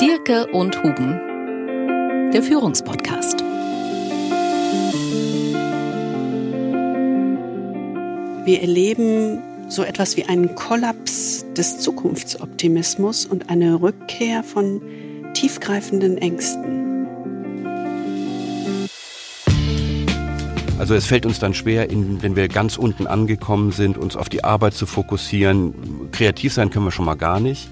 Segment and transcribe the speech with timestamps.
[0.00, 1.20] Dirke und Huben,
[2.32, 3.40] der Führungspodcast.
[8.46, 14.80] Wir erleben so etwas wie einen Kollaps des Zukunftsoptimismus und eine Rückkehr von
[15.34, 17.06] tiefgreifenden Ängsten.
[20.78, 24.30] Also es fällt uns dann schwer, in, wenn wir ganz unten angekommen sind, uns auf
[24.30, 26.10] die Arbeit zu fokussieren.
[26.10, 27.68] Kreativ sein können wir schon mal gar nicht.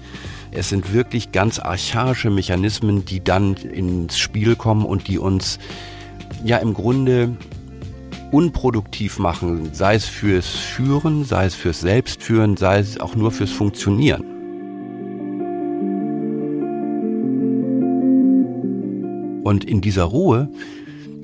[0.51, 5.59] Es sind wirklich ganz archaische Mechanismen, die dann ins Spiel kommen und die uns
[6.43, 7.37] ja im Grunde
[8.31, 13.51] unproduktiv machen, sei es fürs Führen, sei es fürs Selbstführen, sei es auch nur fürs
[13.51, 14.23] Funktionieren.
[19.43, 20.49] Und in dieser Ruhe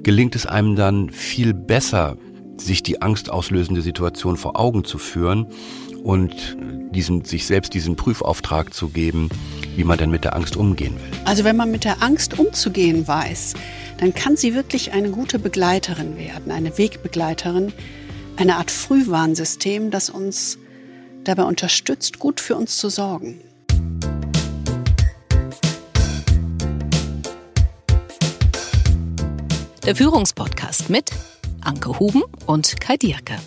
[0.02, 2.18] gelingt es einem dann viel besser,
[2.58, 5.48] sich die angstauslösende Situation vor Augen zu führen
[6.04, 6.58] und
[6.96, 9.30] diesen, sich selbst diesen Prüfauftrag zu geben,
[9.76, 11.20] wie man denn mit der Angst umgehen will.
[11.26, 13.54] Also wenn man mit der Angst umzugehen weiß,
[13.98, 17.74] dann kann sie wirklich eine gute Begleiterin werden, eine Wegbegleiterin,
[18.38, 20.58] eine Art Frühwarnsystem, das uns
[21.24, 23.40] dabei unterstützt, gut für uns zu sorgen.
[29.86, 31.12] Der Führungspodcast mit
[31.62, 33.38] Anke Huben und Kai Dierke.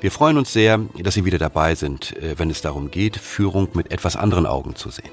[0.00, 3.68] Wir freuen uns sehr, dass Sie wieder dabei sind, äh, wenn es darum geht, Führung
[3.74, 5.10] mit etwas anderen Augen zu sehen.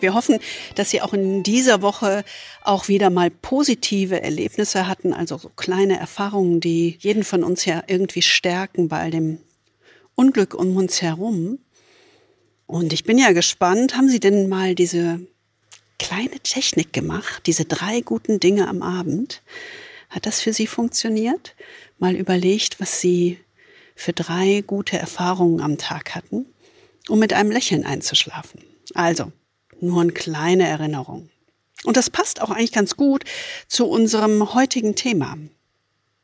[0.00, 0.40] Wir hoffen,
[0.74, 2.24] dass Sie auch in dieser Woche
[2.62, 7.84] auch wieder mal positive Erlebnisse hatten, also so kleine Erfahrungen, die jeden von uns ja
[7.86, 9.38] irgendwie stärken bei all dem
[10.16, 11.60] Unglück um uns herum.
[12.66, 15.20] Und ich bin ja gespannt, haben Sie denn mal diese
[16.00, 19.40] kleine Technik gemacht, diese drei guten Dinge am Abend.
[20.10, 21.54] Hat das für Sie funktioniert?
[21.98, 23.38] Mal überlegt, was Sie
[23.94, 26.46] für drei gute Erfahrungen am Tag hatten,
[27.08, 28.62] um mit einem Lächeln einzuschlafen.
[28.94, 29.32] Also,
[29.80, 31.28] nur eine kleine Erinnerung.
[31.84, 33.24] Und das passt auch eigentlich ganz gut
[33.68, 35.36] zu unserem heutigen Thema.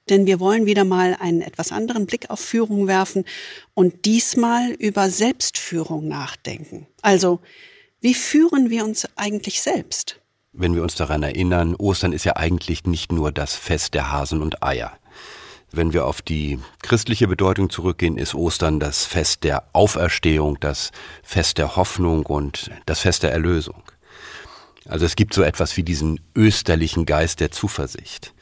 [0.09, 3.25] Denn wir wollen wieder mal einen etwas anderen Blick auf Führung werfen
[3.75, 6.86] und diesmal über Selbstführung nachdenken.
[7.03, 7.41] Also,
[8.00, 10.19] wie führen wir uns eigentlich selbst?
[10.53, 14.42] Wenn wir uns daran erinnern, Ostern ist ja eigentlich nicht nur das Fest der Hasen
[14.42, 14.98] und Eier.
[15.72, 20.91] Wenn wir auf die christliche Bedeutung zurückgehen, ist Ostern das Fest der Auferstehung, das
[21.22, 23.82] Fest der Hoffnung und das Fest der Erlösung.
[24.88, 28.34] Also es gibt so etwas wie diesen österlichen Geist der Zuversicht.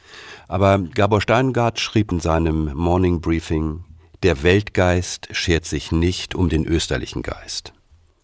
[0.47, 3.83] Aber Gabor Steingart schrieb in seinem Morning Briefing,
[4.23, 7.73] der Weltgeist schert sich nicht um den österlichen Geist.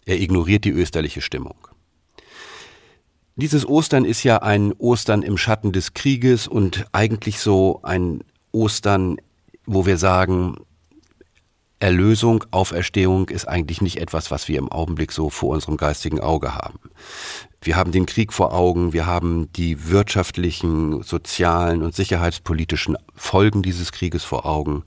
[0.04, 1.68] Er ignoriert die österliche Stimmung.
[3.36, 8.24] Dieses Ostern ist ja ein Ostern im Schatten des Krieges und eigentlich so ein
[8.56, 9.18] Ostern,
[9.66, 10.56] wo wir sagen,
[11.78, 16.54] Erlösung, Auferstehung ist eigentlich nicht etwas, was wir im Augenblick so vor unserem geistigen Auge
[16.54, 16.80] haben.
[17.60, 23.92] Wir haben den Krieg vor Augen, wir haben die wirtschaftlichen, sozialen und sicherheitspolitischen Folgen dieses
[23.92, 24.84] Krieges vor Augen.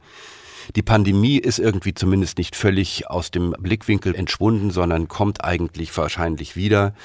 [0.76, 6.56] Die Pandemie ist irgendwie zumindest nicht völlig aus dem Blickwinkel entschwunden, sondern kommt eigentlich wahrscheinlich
[6.56, 6.96] wieder.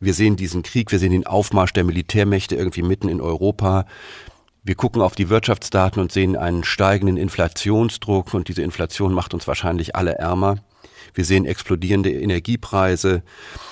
[0.00, 3.86] Wir sehen diesen Krieg, wir sehen den Aufmarsch der Militärmächte irgendwie mitten in Europa.
[4.68, 9.48] Wir gucken auf die Wirtschaftsdaten und sehen einen steigenden Inflationsdruck und diese Inflation macht uns
[9.48, 10.56] wahrscheinlich alle ärmer.
[11.14, 13.22] Wir sehen explodierende Energiepreise.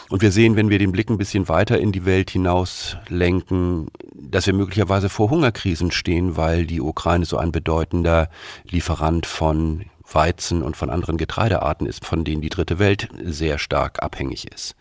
[0.09, 3.89] Und wir sehen, wenn wir den Blick ein bisschen weiter in die Welt hinaus lenken,
[4.15, 8.31] dass wir möglicherweise vor Hungerkrisen stehen, weil die Ukraine so ein bedeutender
[8.65, 14.03] Lieferant von Weizen und von anderen Getreidearten ist, von denen die dritte Welt sehr stark
[14.03, 14.75] abhängig ist.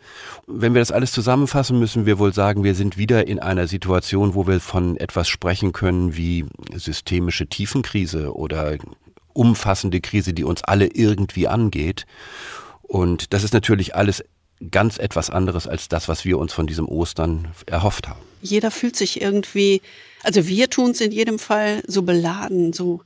[0.47, 4.35] Wenn wir das alles zusammenfassen, müssen wir wohl sagen, wir sind wieder in einer Situation,
[4.35, 8.77] wo wir von etwas sprechen können wie systemische Tiefenkrise oder
[9.33, 12.05] umfassende Krise, die uns alle irgendwie angeht.
[12.81, 14.23] Und das ist natürlich alles
[14.71, 18.21] ganz etwas anderes als das, was wir uns von diesem Ostern erhofft haben.
[18.41, 19.81] Jeder fühlt sich irgendwie,
[20.23, 23.01] also wir tun es in jedem Fall so beladen, so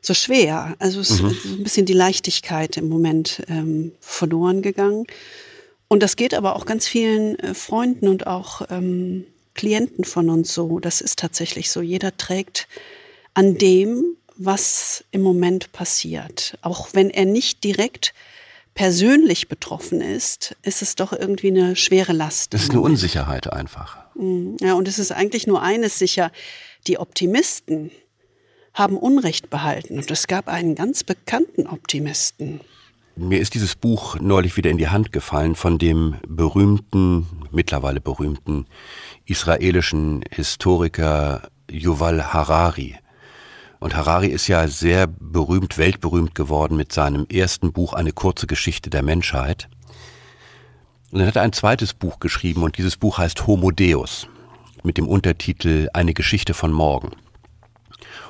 [0.00, 0.74] so schwer.
[0.78, 1.30] Also es mhm.
[1.30, 5.06] ist ein bisschen die Leichtigkeit im Moment ähm, verloren gegangen.
[5.88, 9.24] Und das geht aber auch ganz vielen äh, Freunden und auch ähm,
[9.54, 10.78] Klienten von uns so.
[10.80, 11.80] Das ist tatsächlich so.
[11.80, 12.68] Jeder trägt
[13.34, 16.58] an dem, was im Moment passiert.
[16.62, 18.12] Auch wenn er nicht direkt
[18.74, 22.52] persönlich betroffen ist, ist es doch irgendwie eine schwere Last.
[22.52, 23.96] Das ist eine Unsicherheit einfach.
[24.14, 24.56] Mhm.
[24.60, 26.30] Ja, und es ist eigentlich nur eines sicher.
[26.86, 27.90] Die Optimisten
[28.76, 29.96] haben Unrecht behalten.
[29.96, 32.60] Und es gab einen ganz bekannten Optimisten.
[33.16, 38.66] Mir ist dieses Buch neulich wieder in die Hand gefallen von dem berühmten, mittlerweile berühmten
[39.24, 42.96] israelischen Historiker Yuval Harari.
[43.80, 48.90] Und Harari ist ja sehr berühmt, weltberühmt geworden mit seinem ersten Buch Eine kurze Geschichte
[48.90, 49.68] der Menschheit.
[51.10, 54.28] Und dann hat er ein zweites Buch geschrieben und dieses Buch heißt Homo Deus
[54.82, 57.12] mit dem Untertitel Eine Geschichte von morgen.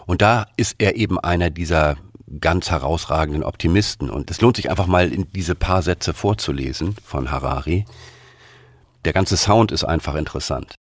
[0.07, 1.97] Und da ist er eben einer dieser
[2.41, 4.09] ganz herausragenden Optimisten.
[4.09, 7.85] Und es lohnt sich einfach mal in diese paar Sätze vorzulesen von Harari.
[9.05, 10.75] Der ganze Sound ist einfach interessant.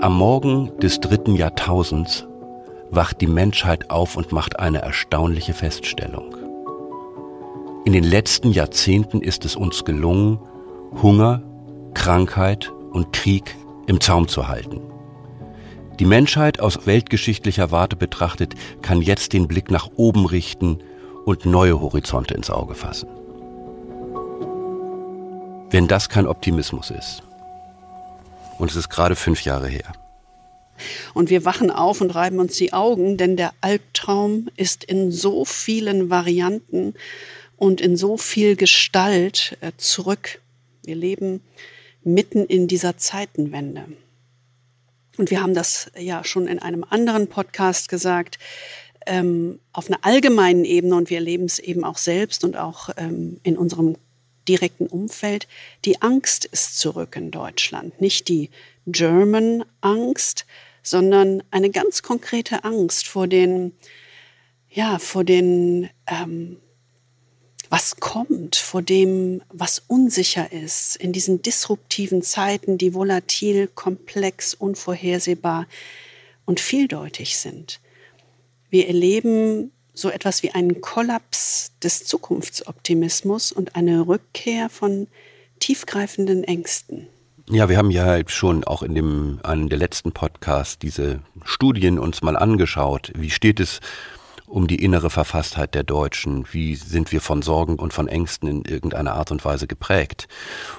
[0.00, 2.26] Am Morgen des dritten Jahrtausends
[2.90, 6.34] wacht die Menschheit auf und macht eine erstaunliche Feststellung.
[7.84, 10.38] In den letzten Jahrzehnten ist es uns gelungen,
[11.02, 11.42] Hunger,
[11.94, 13.54] Krankheit und Krieg
[13.88, 14.80] im Zaum zu halten.
[15.98, 20.78] Die Menschheit aus weltgeschichtlicher Warte betrachtet kann jetzt den Blick nach oben richten
[21.24, 23.08] und neue Horizonte ins Auge fassen.
[25.70, 27.22] Wenn das kein Optimismus ist.
[28.58, 29.92] Und es ist gerade fünf Jahre her.
[31.14, 35.44] Und wir wachen auf und reiben uns die Augen, denn der Albtraum ist in so
[35.44, 36.94] vielen Varianten
[37.56, 40.40] und in so viel Gestalt äh, zurück.
[40.84, 41.42] Wir leben
[42.02, 43.86] mitten in dieser Zeitenwende.
[45.16, 48.38] Und wir haben das ja schon in einem anderen Podcast gesagt,
[49.06, 53.40] ähm, auf einer allgemeinen Ebene und wir erleben es eben auch selbst und auch ähm,
[53.42, 53.96] in unserem
[54.48, 55.48] direkten Umfeld.
[55.84, 58.00] Die Angst ist zurück in Deutschland.
[58.00, 58.50] Nicht die
[58.86, 60.46] German Angst,
[60.82, 63.72] sondern eine ganz konkrete Angst vor den,
[64.70, 66.58] ja, vor den ähm,
[67.70, 75.66] was kommt, vor dem, was unsicher ist, in diesen disruptiven Zeiten, die volatil, komplex, unvorhersehbar
[76.46, 77.80] und vieldeutig sind.
[78.70, 85.08] Wir erleben so etwas wie einen Kollaps des Zukunftsoptimismus und eine Rückkehr von
[85.58, 87.08] tiefgreifenden Ängsten.
[87.50, 92.22] Ja, wir haben ja schon auch in dem, einem der letzten Podcasts diese Studien uns
[92.22, 93.10] mal angeschaut.
[93.16, 93.80] Wie steht es
[94.48, 96.46] um die innere Verfasstheit der Deutschen.
[96.52, 100.28] Wie sind wir von Sorgen und von Ängsten in irgendeiner Art und Weise geprägt?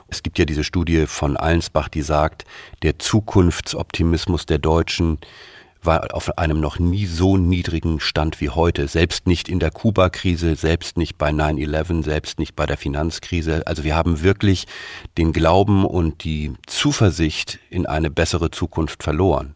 [0.07, 2.45] Es gibt ja diese Studie von Allensbach, die sagt,
[2.81, 5.19] der Zukunftsoptimismus der Deutschen
[5.81, 8.87] war auf einem noch nie so niedrigen Stand wie heute.
[8.87, 13.65] Selbst nicht in der Kuba-Krise, selbst nicht bei 9-11, selbst nicht bei der Finanzkrise.
[13.65, 14.67] Also wir haben wirklich
[15.17, 19.55] den Glauben und die Zuversicht in eine bessere Zukunft verloren.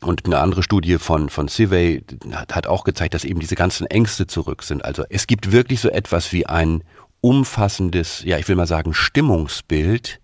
[0.00, 3.86] Und eine andere Studie von, von Civey hat, hat auch gezeigt, dass eben diese ganzen
[3.86, 4.84] Ängste zurück sind.
[4.84, 6.84] Also es gibt wirklich so etwas wie ein
[7.20, 10.20] umfassendes, ja, ich will mal sagen, Stimmungsbild,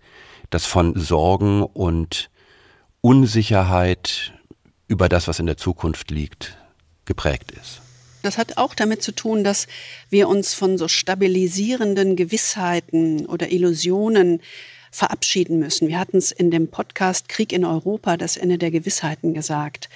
[0.49, 2.29] das von Sorgen und
[3.01, 4.33] Unsicherheit
[4.87, 6.57] über das, was in der Zukunft liegt,
[7.05, 7.81] geprägt ist.
[8.21, 9.67] Das hat auch damit zu tun, dass
[10.09, 14.41] wir uns von so stabilisierenden Gewissheiten oder Illusionen
[14.95, 15.87] verabschieden müssen.
[15.87, 19.89] Wir hatten es in dem Podcast Krieg in Europa, das Ende der Gewissheiten gesagt.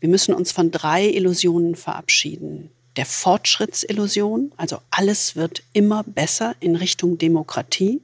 [0.00, 2.70] Wir müssen uns von drei Illusionen verabschieden.
[2.96, 8.02] Der Fortschrittsillusion, also alles wird immer besser in Richtung Demokratie.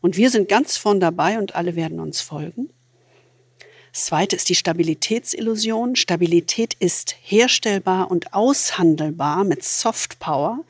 [0.00, 2.68] Und wir sind ganz vorn dabei und alle werden uns folgen.
[3.92, 5.96] Das zweite ist die Stabilitätsillusion.
[5.96, 10.64] Stabilität ist herstellbar und aushandelbar mit Soft Power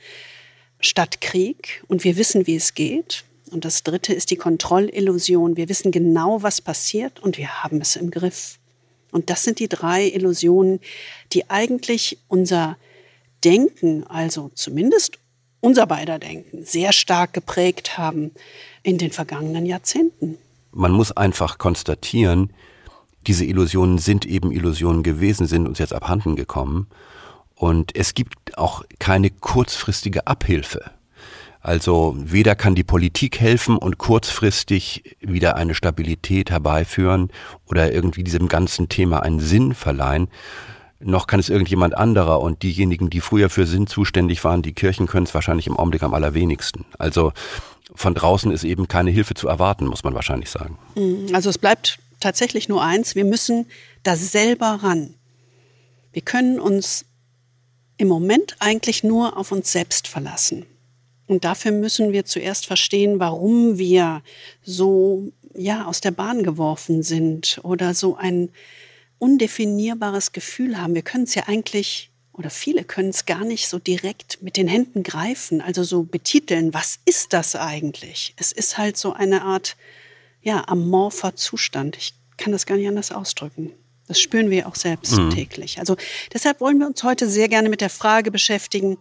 [0.78, 1.82] statt Krieg.
[1.88, 3.25] Und wir wissen, wie es geht.
[3.50, 5.56] Und das dritte ist die Kontrollillusion.
[5.56, 8.58] Wir wissen genau, was passiert und wir haben es im Griff.
[9.12, 10.80] Und das sind die drei Illusionen,
[11.32, 12.76] die eigentlich unser
[13.44, 15.18] Denken, also zumindest
[15.60, 18.32] unser beider Denken, sehr stark geprägt haben
[18.82, 20.38] in den vergangenen Jahrzehnten.
[20.72, 22.52] Man muss einfach konstatieren,
[23.26, 26.86] diese Illusionen sind eben Illusionen gewesen, sind uns jetzt abhanden gekommen.
[27.54, 30.90] Und es gibt auch keine kurzfristige Abhilfe.
[31.66, 37.32] Also weder kann die Politik helfen und kurzfristig wieder eine Stabilität herbeiführen
[37.68, 40.28] oder irgendwie diesem ganzen Thema einen Sinn verleihen,
[41.00, 45.08] noch kann es irgendjemand anderer und diejenigen, die früher für Sinn zuständig waren, die Kirchen
[45.08, 46.84] können es wahrscheinlich im Augenblick am allerwenigsten.
[47.00, 47.32] Also
[47.96, 50.78] von draußen ist eben keine Hilfe zu erwarten, muss man wahrscheinlich sagen.
[50.94, 51.34] Mhm.
[51.34, 53.66] Also es bleibt tatsächlich nur eins, wir müssen
[54.04, 55.14] da selber ran.
[56.12, 57.06] Wir können uns
[57.96, 60.64] im Moment eigentlich nur auf uns selbst verlassen.
[61.26, 64.22] Und dafür müssen wir zuerst verstehen, warum wir
[64.62, 68.50] so ja aus der Bahn geworfen sind oder so ein
[69.18, 70.94] undefinierbares Gefühl haben.
[70.94, 74.68] Wir können es ja eigentlich oder viele können es gar nicht so direkt mit den
[74.68, 78.34] Händen greifen, also so betiteln, was ist das eigentlich?
[78.36, 79.76] Es ist halt so eine Art
[80.42, 81.96] ja, amorpher Zustand.
[81.96, 83.72] Ich kann das gar nicht anders ausdrücken.
[84.06, 85.30] Das spüren wir auch selbst mhm.
[85.30, 85.80] täglich.
[85.80, 85.96] Also
[86.32, 88.98] deshalb wollen wir uns heute sehr gerne mit der Frage beschäftigen,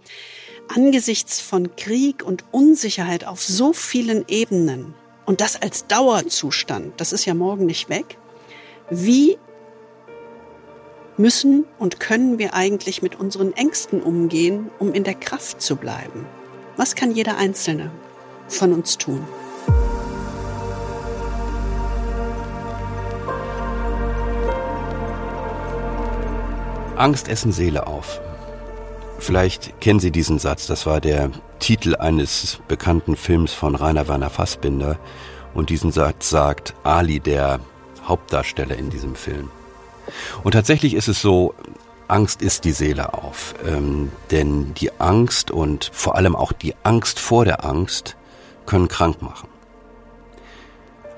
[0.68, 4.94] angesichts von Krieg und Unsicherheit auf so vielen Ebenen
[5.26, 8.18] und das als Dauerzustand, das ist ja morgen nicht weg,
[8.90, 9.38] wie
[11.18, 16.26] müssen und können wir eigentlich mit unseren Ängsten umgehen, um in der Kraft zu bleiben?
[16.78, 17.92] Was kann jeder Einzelne
[18.48, 19.26] von uns tun?
[26.98, 28.22] Angst essen Seele auf.
[29.26, 34.30] Vielleicht kennen Sie diesen Satz, das war der Titel eines bekannten Films von Rainer Werner
[34.30, 35.00] Fassbinder
[35.56, 37.60] und diesen Satz sagt Ali, der
[38.08, 39.50] Hauptdarsteller in diesem Film.
[40.44, 41.56] Und tatsächlich ist es so,
[42.08, 43.56] Angst isst die Seele auf.
[43.66, 48.16] Ähm, denn die Angst und vor allem auch die Angst vor der Angst
[48.68, 49.50] können krank machen.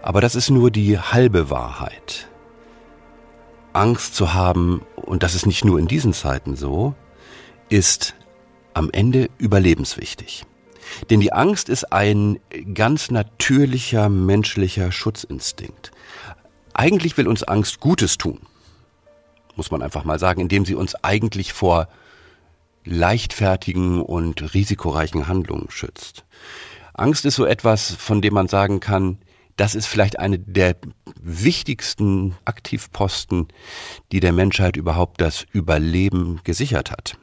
[0.01, 2.29] Aber das ist nur die halbe Wahrheit.
[3.73, 6.95] Angst zu haben, und das ist nicht nur in diesen Zeiten so,
[7.69, 8.15] ist
[8.73, 10.45] am Ende überlebenswichtig.
[11.09, 12.39] Denn die Angst ist ein
[12.73, 15.91] ganz natürlicher menschlicher Schutzinstinkt.
[16.73, 18.39] Eigentlich will uns Angst Gutes tun
[19.57, 21.87] muss man einfach mal sagen, indem sie uns eigentlich vor
[22.85, 26.23] leichtfertigen und risikoreichen Handlungen schützt.
[26.93, 29.17] Angst ist so etwas, von dem man sagen kann,
[29.57, 30.77] das ist vielleicht eine der
[31.19, 33.47] wichtigsten Aktivposten,
[34.11, 37.17] die der Menschheit überhaupt das Überleben gesichert hat.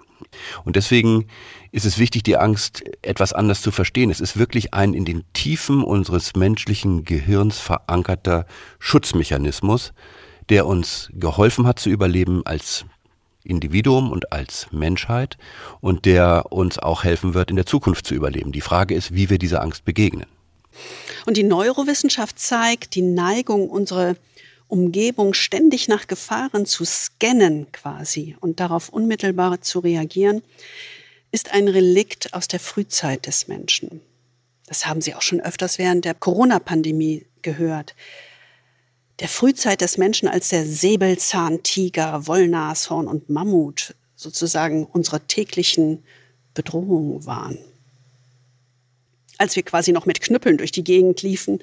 [0.65, 1.27] Und deswegen
[1.73, 4.11] ist es wichtig, die Angst etwas anders zu verstehen.
[4.11, 8.47] Es ist wirklich ein in den Tiefen unseres menschlichen Gehirns verankerter
[8.79, 9.93] Schutzmechanismus,
[10.49, 12.85] der uns geholfen hat zu überleben als
[13.45, 15.37] Individuum und als Menschheit
[15.81, 18.53] und der uns auch helfen wird, in der Zukunft zu überleben.
[18.53, 20.27] Die Frage ist, wie wir dieser Angst begegnen.
[21.27, 24.17] Und die Neurowissenschaft zeigt, die Neigung, unsere
[24.75, 30.43] Umgebung ständig nach Gefahren zu scannen quasi und darauf unmittelbar zu reagieren,
[31.31, 34.01] ist ein Relikt aus der Frühzeit des Menschen.
[34.67, 37.95] Das haben Sie auch schon öfters während der Corona-Pandemie gehört
[39.21, 46.03] der Frühzeit des Menschen als der Säbelzahntiger, Wollnashorn und Mammut sozusagen unsere täglichen
[46.53, 47.59] Bedrohungen waren.
[49.39, 51.61] Als wir quasi noch mit Knüppeln durch die Gegend liefen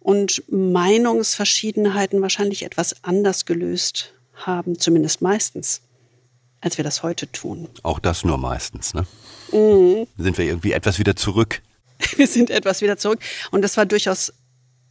[0.00, 5.82] und Meinungsverschiedenheiten wahrscheinlich etwas anders gelöst haben, zumindest meistens,
[6.60, 7.68] als wir das heute tun.
[7.82, 9.06] Auch das nur meistens, ne?
[9.52, 10.06] Mhm.
[10.16, 11.62] Sind wir irgendwie etwas wieder zurück?
[12.16, 13.20] Wir sind etwas wieder zurück.
[13.50, 14.32] Und das war durchaus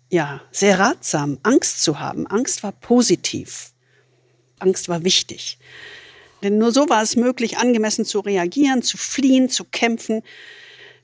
[0.10, 2.28] ja, sehr ratsam, Angst zu haben.
[2.28, 3.72] Angst war positiv.
[4.60, 5.58] Angst war wichtig.
[6.44, 10.22] Denn nur so war es möglich, angemessen zu reagieren, zu fliehen, zu kämpfen,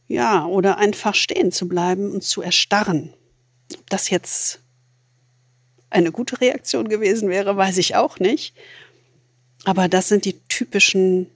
[0.07, 3.13] ja, oder einfach stehen zu bleiben und zu erstarren.
[3.73, 4.59] Ob das jetzt
[5.89, 8.53] eine gute Reaktion gewesen wäre, weiß ich auch nicht.
[9.63, 11.27] Aber das sind die typischen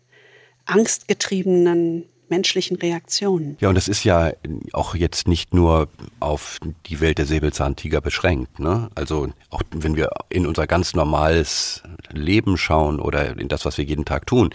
[0.65, 3.57] angstgetriebenen menschlichen Reaktionen.
[3.59, 4.31] Ja, und das ist ja
[4.71, 8.59] auch jetzt nicht nur auf die Welt der Säbelzahntiger beschränkt.
[8.59, 8.89] Ne?
[8.95, 11.81] Also auch wenn wir in unser ganz normales
[12.11, 14.51] Leben schauen oder in das, was wir jeden Tag tun,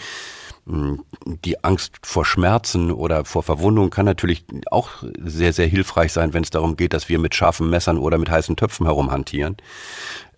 [0.66, 6.42] die Angst vor Schmerzen oder vor Verwundung kann natürlich auch sehr, sehr hilfreich sein, wenn
[6.42, 9.56] es darum geht, dass wir mit scharfen Messern oder mit heißen Töpfen herumhantieren.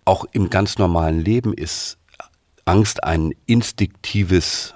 [0.03, 1.97] Auch im ganz normalen Leben ist
[2.65, 4.73] Angst ein instinktives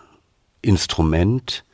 [0.62, 1.65] Instrument,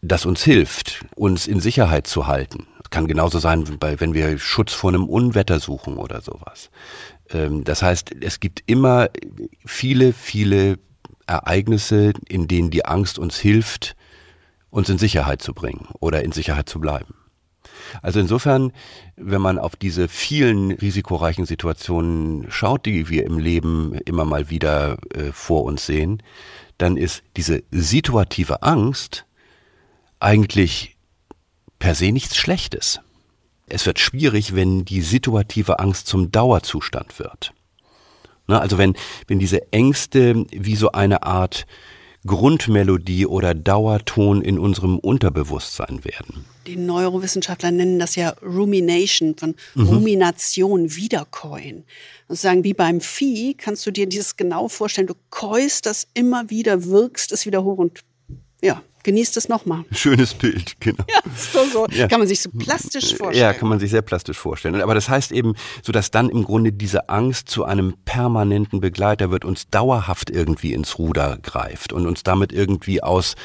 [0.00, 2.68] das uns hilft, uns in Sicherheit zu halten.
[2.90, 6.70] Kann genauso sein, wenn wir Schutz vor einem Unwetter suchen oder sowas.
[7.30, 9.08] Ähm, das heißt, es gibt immer
[9.64, 10.78] viele, viele
[11.26, 13.96] Ereignisse, in denen die Angst uns hilft,
[14.70, 17.14] uns in Sicherheit zu bringen oder in Sicherheit zu bleiben.
[18.02, 18.72] Also insofern,
[19.16, 24.98] wenn man auf diese vielen risikoreichen Situationen schaut, die wir im Leben immer mal wieder
[25.14, 26.22] äh, vor uns sehen,
[26.78, 29.24] dann ist diese situative Angst
[30.20, 30.96] eigentlich
[31.78, 33.00] per se nichts Schlechtes.
[33.66, 37.52] Es wird schwierig, wenn die situative Angst zum Dauerzustand wird.
[38.46, 38.94] Na, also wenn,
[39.26, 41.66] wenn diese Ängste wie so eine Art
[42.26, 46.44] Grundmelodie oder Dauerton in unserem Unterbewusstsein werden.
[46.66, 49.86] Die Neurowissenschaftler nennen das ja Rumination, von mhm.
[49.86, 51.84] Rumination, Wiederkäuen.
[52.28, 55.06] Sozusagen wie beim Vieh kannst du dir dieses genau vorstellen.
[55.06, 58.00] Du käust das immer wieder, wirkst es wieder hoch und
[58.60, 59.84] ja, genießt es nochmal.
[59.92, 61.04] Schönes Bild, genau.
[61.08, 61.86] Ja, so, so.
[61.90, 62.08] Ja.
[62.08, 63.40] Kann man sich so plastisch vorstellen.
[63.40, 64.80] Ja, kann man sich sehr plastisch vorstellen.
[64.82, 69.30] Aber das heißt eben, so dass dann im Grunde diese Angst zu einem permanenten Begleiter
[69.30, 73.36] wird, uns dauerhaft irgendwie ins Ruder greift und uns damit irgendwie aus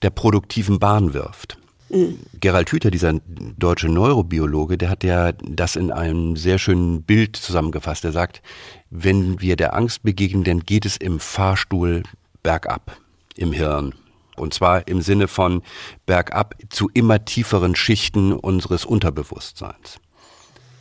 [0.00, 1.58] der produktiven Bahn wirft.
[1.90, 2.18] Mhm.
[2.40, 3.20] Gerald Hüther, dieser
[3.58, 8.06] deutsche Neurobiologe, der hat ja das in einem sehr schönen Bild zusammengefasst.
[8.06, 8.40] Er sagt,
[8.88, 12.02] wenn wir der Angst begegnen, dann geht es im Fahrstuhl
[12.42, 12.96] bergab
[13.36, 13.92] im Hirn.
[14.36, 15.62] Und zwar im Sinne von
[16.06, 20.00] bergab zu immer tieferen Schichten unseres Unterbewusstseins.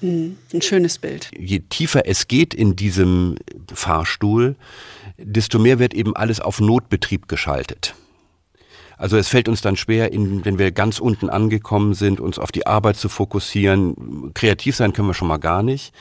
[0.02, 1.30] Mhm, ein schönes Bild.
[1.38, 3.36] Je tiefer es geht in diesem
[3.72, 4.56] Fahrstuhl,
[5.18, 7.94] desto mehr wird eben alles auf Notbetrieb geschaltet.
[8.98, 12.52] Also es fällt uns dann schwer, in, wenn wir ganz unten angekommen sind, uns auf
[12.52, 14.32] die Arbeit zu fokussieren.
[14.36, 15.92] Kreativ sein können wir schon mal gar nicht.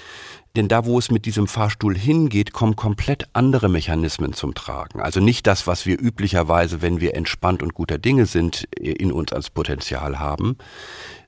[0.57, 5.01] Denn da, wo es mit diesem Fahrstuhl hingeht, kommen komplett andere Mechanismen zum Tragen.
[5.01, 9.33] Also nicht das, was wir üblicherweise, wenn wir entspannt und guter Dinge sind, in uns
[9.33, 10.57] als Potenzial haben,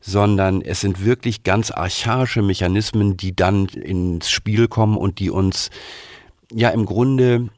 [0.01, 5.71] sondern es sind wirklich ganz archaische Mechanismen, die dann ins Spiel kommen und die uns
[6.53, 7.49] ja im Grunde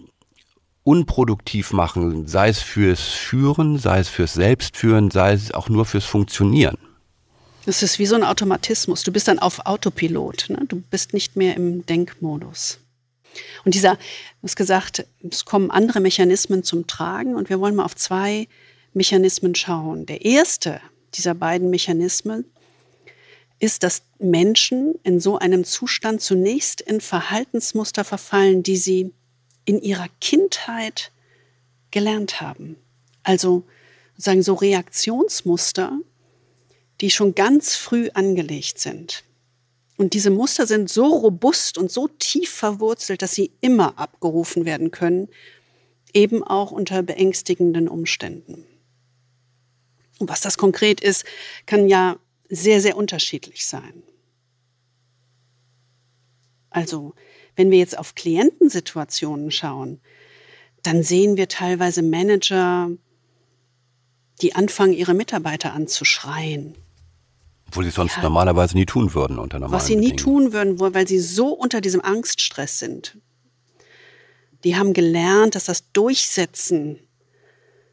[0.83, 6.05] unproduktiv machen, sei es fürs Führen, sei es fürs Selbstführen, sei es auch nur fürs
[6.05, 6.77] Funktionieren.
[7.67, 9.03] Das ist wie so ein Automatismus.
[9.03, 10.47] Du bist dann auf Autopilot.
[10.51, 10.65] Ne?
[10.69, 12.79] Du bist nicht mehr im Denkmodus.
[13.65, 17.85] Und dieser, du hast gesagt, es kommen andere Mechanismen zum Tragen und wir wollen mal
[17.85, 18.49] auf zwei
[18.93, 20.07] Mechanismen schauen.
[20.07, 20.81] Der erste
[21.15, 22.45] dieser beiden Mechanismen
[23.59, 29.13] ist, dass Menschen in so einem Zustand zunächst in Verhaltensmuster verfallen, die sie
[29.65, 31.11] in ihrer Kindheit
[31.91, 32.77] gelernt haben.
[33.23, 33.65] Also
[34.13, 35.99] sozusagen so Reaktionsmuster,
[37.05, 39.25] die schon ganz früh angelegt sind.
[39.99, 44.91] Und diese Muster sind so robust und so tief verwurzelt, dass sie immer abgerufen werden
[44.91, 45.29] können,
[46.15, 48.65] eben auch unter beängstigenden Umständen.
[50.19, 51.27] Und was das konkret ist,
[51.67, 52.17] kann ja
[52.49, 54.03] sehr, sehr unterschiedlich sein.
[56.71, 57.13] Also,
[57.55, 60.01] wenn wir jetzt auf Klientensituationen schauen,
[60.83, 62.89] dann sehen wir teilweise Manager,
[64.41, 66.79] die anfangen, ihre Mitarbeiter anzuschreien.
[67.75, 68.23] Obwohl sie sonst ja.
[68.23, 71.81] normalerweise nie tun würden unter normalen Was sie nie tun würden, weil sie so unter
[71.81, 73.19] diesem Angststress sind.
[74.63, 77.01] Die haben gelernt, dass das Durchsetzen,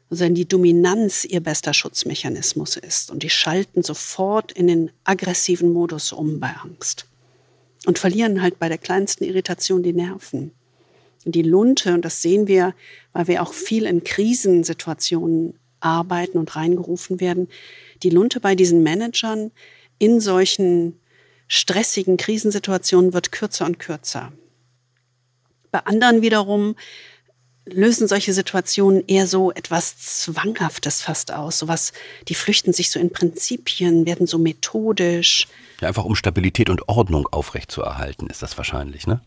[0.08, 3.10] also die Dominanz ihr bester Schutzmechanismus ist.
[3.10, 7.06] Und die schalten sofort in den aggressiven Modus um bei Angst.
[7.84, 10.52] Und verlieren halt bei der kleinsten Irritation die Nerven.
[11.24, 12.72] Und die Lunte, und das sehen wir,
[13.12, 17.48] weil wir auch viel in Krisensituationen arbeiten und reingerufen werden,
[18.02, 19.50] die Lunte bei diesen Managern
[19.98, 21.00] in solchen
[21.48, 24.32] stressigen Krisensituationen wird kürzer und kürzer.
[25.70, 26.76] Bei anderen wiederum
[27.64, 31.58] lösen solche Situationen eher so etwas Zwanghaftes fast aus.
[31.58, 31.92] Sowas,
[32.28, 35.46] die flüchten sich so in Prinzipien, werden so methodisch.
[35.80, 39.20] Ja, einfach um Stabilität und Ordnung aufrechtzuerhalten, ist das wahrscheinlich, ne?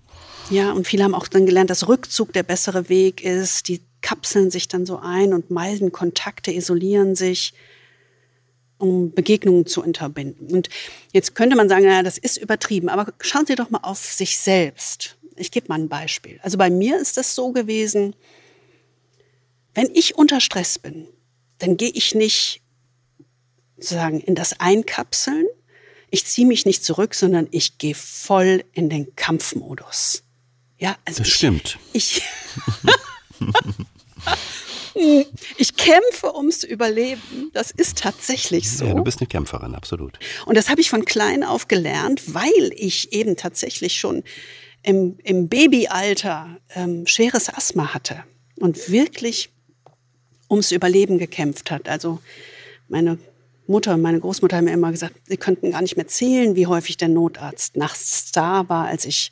[0.49, 3.67] Ja, und viele haben auch dann gelernt, dass Rückzug der bessere Weg ist.
[3.67, 7.55] Die kapseln sich dann so ein und meiden Kontakte, isolieren sich,
[8.77, 10.51] um Begegnungen zu unterbinden.
[10.51, 10.69] Und
[11.11, 14.37] jetzt könnte man sagen, naja, das ist übertrieben, aber schauen Sie doch mal auf sich
[14.37, 15.17] selbst.
[15.35, 16.39] Ich gebe mal ein Beispiel.
[16.43, 18.15] Also bei mir ist das so gewesen,
[19.73, 21.07] wenn ich unter Stress bin,
[21.57, 22.61] dann gehe ich nicht
[23.77, 25.47] sozusagen in das Einkapseln,
[26.11, 30.21] ich ziehe mich nicht zurück, sondern ich gehe voll in den Kampfmodus.
[30.77, 31.79] Ja, also das ich, stimmt.
[31.93, 32.21] Ich
[35.57, 37.51] Ich kämpfe ums Überleben.
[37.53, 38.85] Das ist tatsächlich so.
[38.85, 40.17] Ja, du bist eine Kämpferin, absolut.
[40.45, 44.23] Und das habe ich von klein auf gelernt, weil ich eben tatsächlich schon
[44.83, 48.23] im, im Babyalter ähm, schweres Asthma hatte
[48.57, 49.49] und wirklich
[50.49, 51.89] ums Überleben gekämpft hat.
[51.89, 52.19] Also
[52.87, 53.17] meine
[53.67, 56.67] Mutter und meine Großmutter haben mir immer gesagt, sie könnten gar nicht mehr zählen, wie
[56.67, 59.31] häufig der Notarzt nachts da war, als ich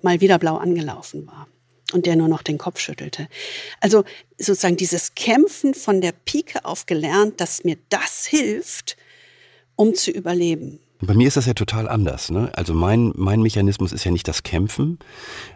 [0.00, 1.48] mal wieder blau angelaufen war
[1.94, 3.28] und der nur noch den Kopf schüttelte.
[3.80, 4.04] Also
[4.38, 8.96] sozusagen dieses Kämpfen von der Pike auf gelernt, dass mir das hilft,
[9.76, 10.78] um zu überleben.
[11.04, 12.30] Bei mir ist das ja total anders.
[12.30, 12.50] Ne?
[12.54, 15.00] Also mein, mein Mechanismus ist ja nicht das Kämpfen,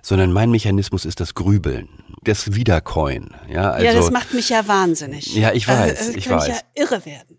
[0.03, 1.89] sondern mein Mechanismus ist das Grübeln,
[2.23, 3.31] das Wiederkäuen.
[3.49, 5.35] Ja, also, ja das macht mich ja wahnsinnig.
[5.37, 6.49] Ja, ich weiß, also, ich weiß.
[6.49, 7.39] Ich ja irre werden.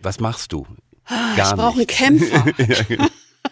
[0.00, 0.66] Was machst du?
[1.04, 2.44] Ah, Gar ich brauche einen Kämpfer.
[2.58, 3.06] ja, genau.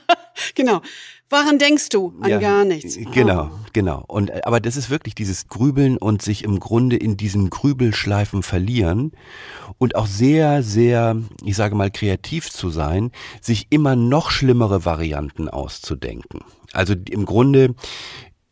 [0.55, 0.83] genau.
[1.29, 2.15] Woran denkst du?
[2.21, 2.97] An ja, gar nichts.
[3.13, 3.59] Genau, oh.
[3.73, 4.05] genau.
[4.07, 8.45] Und äh, aber das ist wirklich dieses Grübeln und sich im Grunde in diesen Grübelschleifen
[8.45, 9.11] verlieren
[9.79, 13.11] und auch sehr, sehr, ich sage mal, kreativ zu sein,
[13.41, 16.41] sich immer noch schlimmere Varianten auszudenken.
[16.73, 17.75] Also im Grunde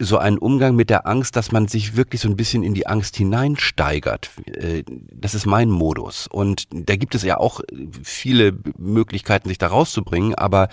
[0.04, 2.86] so einen Umgang mit der Angst, dass man sich wirklich so ein bisschen in die
[2.86, 4.30] Angst hineinsteigert.
[4.46, 6.26] Äh, das ist mein Modus.
[6.26, 7.60] Und da gibt es ja auch
[8.02, 10.68] viele Möglichkeiten, sich da rauszubringen, aber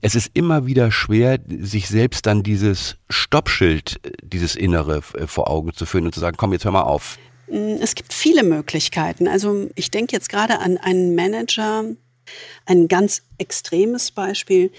[0.00, 5.50] es ist immer wieder schwer, sich selbst dann dieses Stoppschild, äh, dieses Innere äh, vor
[5.50, 7.18] Augen zu führen und zu sagen, komm, jetzt hör mal auf.
[7.50, 9.28] Mm, es gibt viele Möglichkeiten.
[9.28, 11.84] Also ich denke jetzt gerade an einen Manager,
[12.66, 14.70] ein ganz extremes Beispiel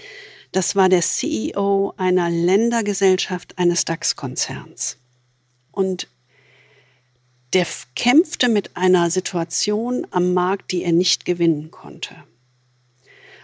[0.52, 4.96] das war der CEO einer Ländergesellschaft eines DAX-Konzerns.
[5.70, 6.08] Und
[7.52, 12.14] der kämpfte mit einer Situation am Markt, die er nicht gewinnen konnte.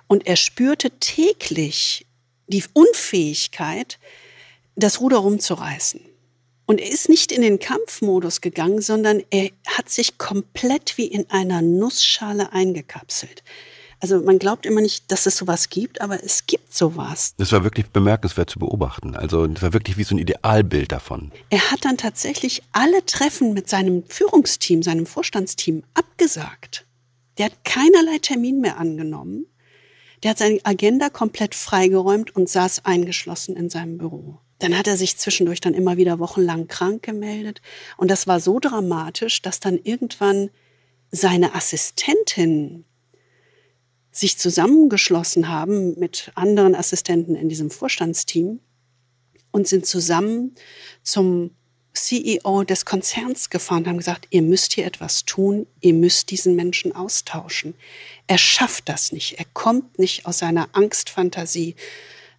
[0.07, 2.07] Und er spürte täglich
[2.47, 3.99] die Unfähigkeit,
[4.77, 6.01] das Ruder rumzureißen.
[6.67, 11.31] Und er ist nicht in den Kampfmodus gegangen, sondern er hat sich komplett wie in
[11.31, 13.43] einer Nussschale eingekapselt.
[14.01, 17.35] Also man glaubt immer nicht, dass es sowas gibt, aber es gibt sowas.
[17.39, 19.17] Das war wirklich bemerkenswert zu beobachten.
[19.17, 21.33] Also das war wirklich wie so ein Idealbild davon.
[21.51, 26.87] Er hat dann tatsächlich alle Treffen mit seinem Führungsteam, seinem Vorstandsteam abgesagt.
[27.39, 29.47] Der hat keinerlei Termin mehr angenommen.
[30.23, 34.41] Der hat seine Agenda komplett freigeräumt und saß eingeschlossen in seinem Büro.
[34.59, 37.61] Dann hat er sich zwischendurch dann immer wieder wochenlang krank gemeldet.
[37.97, 40.51] Und das war so dramatisch, dass dann irgendwann
[41.11, 42.85] seine Assistentin
[44.17, 48.61] sich zusammengeschlossen haben mit anderen Assistenten in diesem Vorstandsteam
[49.51, 50.55] und sind zusammen
[51.03, 51.51] zum
[51.93, 56.55] CEO des Konzerns gefahren und haben gesagt, ihr müsst hier etwas tun, ihr müsst diesen
[56.55, 57.75] Menschen austauschen.
[58.27, 61.75] Er schafft das nicht, er kommt nicht aus seiner Angstfantasie,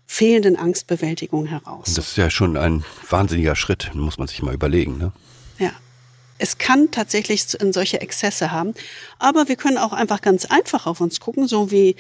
[0.06, 1.94] fehlenden Angstbewältigung heraus.
[1.96, 4.98] Das ist ja schon ein wahnsinniger Schritt, muss man sich mal überlegen.
[4.98, 5.12] Ne?
[6.40, 8.74] Es kann tatsächlich solche Exzesse haben,
[9.20, 11.96] aber wir können auch einfach ganz einfach auf uns gucken, so wie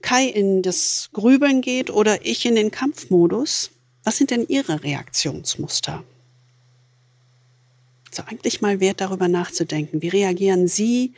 [0.00, 3.70] Kai in das Grübeln geht oder ich in den Kampfmodus.
[4.04, 6.02] Was sind denn Ihre Reaktionsmuster?
[8.10, 10.02] So eigentlich mal wert darüber nachzudenken.
[10.02, 11.14] Wie reagieren Sie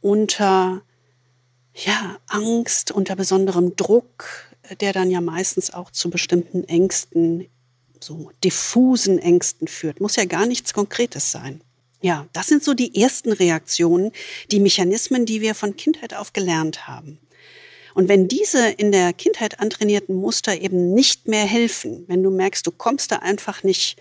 [0.00, 0.82] unter
[1.74, 4.48] ja, Angst, unter besonderem Druck,
[4.80, 7.46] der dann ja meistens auch zu bestimmten Ängsten,
[8.02, 10.00] so diffusen Ängsten führt.
[10.00, 11.62] Muss ja gar nichts Konkretes sein.
[12.02, 14.12] Ja, das sind so die ersten Reaktionen,
[14.50, 17.18] die Mechanismen, die wir von Kindheit auf gelernt haben.
[17.94, 22.66] Und wenn diese in der Kindheit antrainierten Muster eben nicht mehr helfen, wenn du merkst,
[22.66, 23.96] du kommst da einfach nicht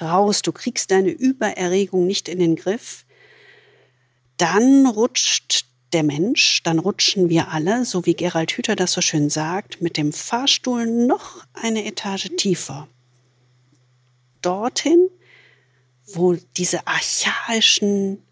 [0.00, 3.04] raus, du kriegst deine Übererregung nicht in den Griff,
[4.36, 9.30] dann rutscht der Mensch, dann rutschen wir alle, so wie Gerald Hüther das so schön
[9.30, 12.88] sagt, mit dem Fahrstuhl noch eine Etage tiefer.
[14.42, 15.08] Dorthin,
[16.14, 18.22] wo diese archaischen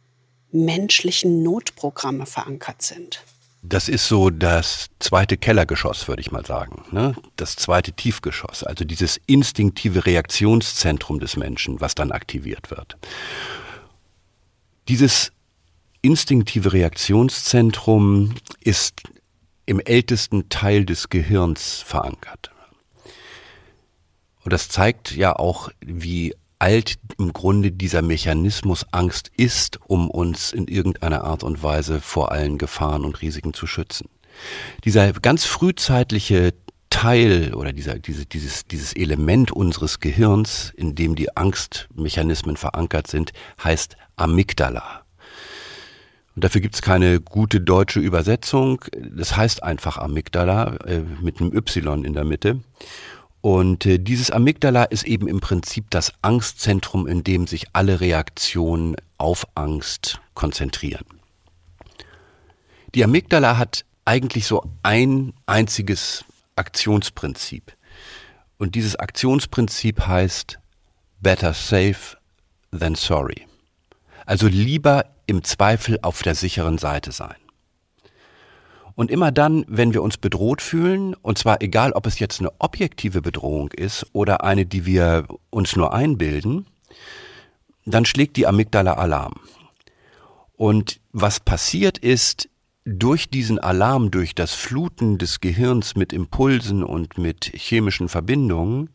[0.53, 3.23] menschlichen Notprogramme verankert sind.
[3.63, 6.83] Das ist so das zweite Kellergeschoss, würde ich mal sagen.
[6.93, 7.15] Ne?
[7.37, 12.97] Das zweite Tiefgeschoss, also dieses instinktive Reaktionszentrum des Menschen, was dann aktiviert wird.
[14.89, 15.33] Dieses
[16.01, 19.03] instinktive Reaktionszentrum ist
[19.67, 22.51] im ältesten Teil des Gehirns verankert.
[24.45, 30.53] Und das zeigt ja auch, wie alt im Grunde dieser Mechanismus Angst ist, um uns
[30.53, 34.09] in irgendeiner Art und Weise vor allen Gefahren und Risiken zu schützen.
[34.85, 36.55] Dieser ganz frühzeitliche
[36.91, 43.33] Teil oder dieser, diese, dieses, dieses Element unseres Gehirns, in dem die Angstmechanismen verankert sind,
[43.63, 45.03] heißt Amygdala.
[46.35, 48.85] Und dafür gibt es keine gute deutsche Übersetzung.
[48.93, 52.61] Das heißt einfach Amygdala äh, mit einem Y in der Mitte.
[53.41, 58.97] Und äh, dieses Amygdala ist eben im Prinzip das Angstzentrum, in dem sich alle Reaktionen
[59.17, 61.07] auf Angst konzentrieren.
[62.95, 66.25] Die Amygdala hat eigentlich so ein einziges
[66.57, 67.73] Aktionsprinzip.
[68.59, 70.59] Und dieses Aktionsprinzip heißt
[71.21, 72.19] better safe
[72.79, 73.47] than sorry.
[74.27, 77.40] Also lieber im Zweifel auf der sicheren Seite sein.
[79.01, 82.53] Und immer dann, wenn wir uns bedroht fühlen, und zwar egal, ob es jetzt eine
[82.59, 86.67] objektive Bedrohung ist oder eine, die wir uns nur einbilden,
[87.87, 89.41] dann schlägt die Amygdala Alarm.
[90.55, 92.51] Und was passiert ist,
[92.85, 98.91] durch diesen Alarm, durch das Fluten des Gehirns mit Impulsen und mit chemischen Verbindungen,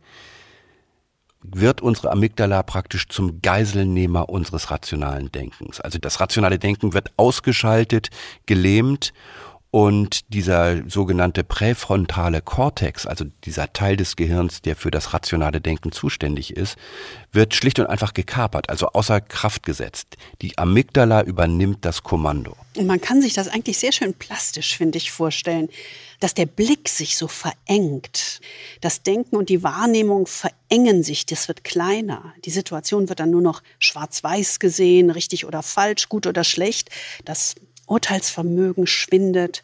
[1.42, 5.82] wird unsere Amygdala praktisch zum Geiselnehmer unseres rationalen Denkens.
[5.82, 8.10] Also das rationale Denken wird ausgeschaltet,
[8.46, 9.14] gelähmt
[9.76, 15.92] und dieser sogenannte präfrontale Kortex, also dieser Teil des Gehirns, der für das rationale Denken
[15.92, 16.78] zuständig ist,
[17.34, 20.16] wird schlicht und einfach gekapert, also außer Kraft gesetzt.
[20.42, 22.56] Die Amygdala übernimmt das Kommando.
[22.78, 25.68] Und man kann sich das eigentlich sehr schön plastisch, finde ich, vorstellen,
[26.22, 28.40] dass der Blick sich so verengt.
[28.80, 32.34] Das Denken und die Wahrnehmung verengen sich, das wird kleiner.
[32.46, 36.90] Die Situation wird dann nur noch schwarz-weiß gesehen, richtig oder falsch, gut oder schlecht.
[37.26, 39.64] Das Urteilsvermögen schwindet.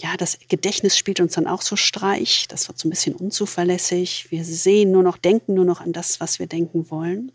[0.00, 2.46] Ja, das Gedächtnis spielt uns dann auch so Streich.
[2.48, 4.30] Das wird so ein bisschen unzuverlässig.
[4.30, 7.32] Wir sehen nur noch, denken nur noch an das, was wir denken wollen.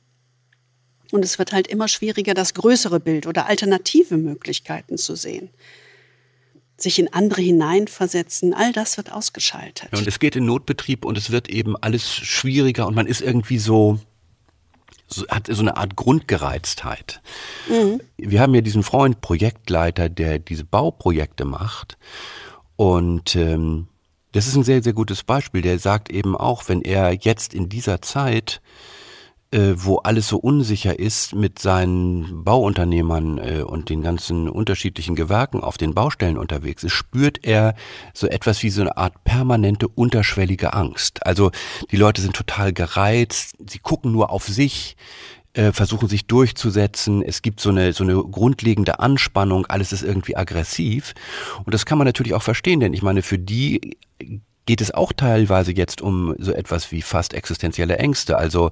[1.12, 5.50] Und es wird halt immer schwieriger, das größere Bild oder alternative Möglichkeiten zu sehen.
[6.78, 9.90] Sich in andere hineinversetzen, all das wird ausgeschaltet.
[9.92, 13.22] Ja, und es geht in Notbetrieb und es wird eben alles schwieriger und man ist
[13.22, 14.00] irgendwie so,
[15.08, 17.22] so, hat so eine Art Grundgereiztheit.
[17.70, 18.02] Mhm.
[18.18, 21.98] Wir haben ja diesen Freund, Projektleiter, der diese Bauprojekte macht.
[22.76, 23.88] Und ähm,
[24.32, 25.62] das ist ein sehr, sehr gutes Beispiel.
[25.62, 28.62] Der sagt eben auch, wenn er jetzt in dieser Zeit
[29.56, 35.62] äh, wo alles so unsicher ist mit seinen Bauunternehmern äh, und den ganzen unterschiedlichen Gewerken
[35.62, 37.74] auf den Baustellen unterwegs ist, spürt er
[38.14, 41.26] so etwas wie so eine Art permanente unterschwellige Angst.
[41.26, 41.52] Also
[41.90, 44.98] die Leute sind total gereizt, sie gucken nur auf sich,
[45.54, 47.22] äh, versuchen sich durchzusetzen.
[47.22, 51.14] Es gibt so eine, so eine grundlegende Anspannung, alles ist irgendwie aggressiv.
[51.64, 53.96] Und das kann man natürlich auch verstehen, denn ich meine, für die
[54.66, 58.38] geht es auch teilweise jetzt um so etwas wie fast existenzielle Ängste.
[58.38, 58.72] Also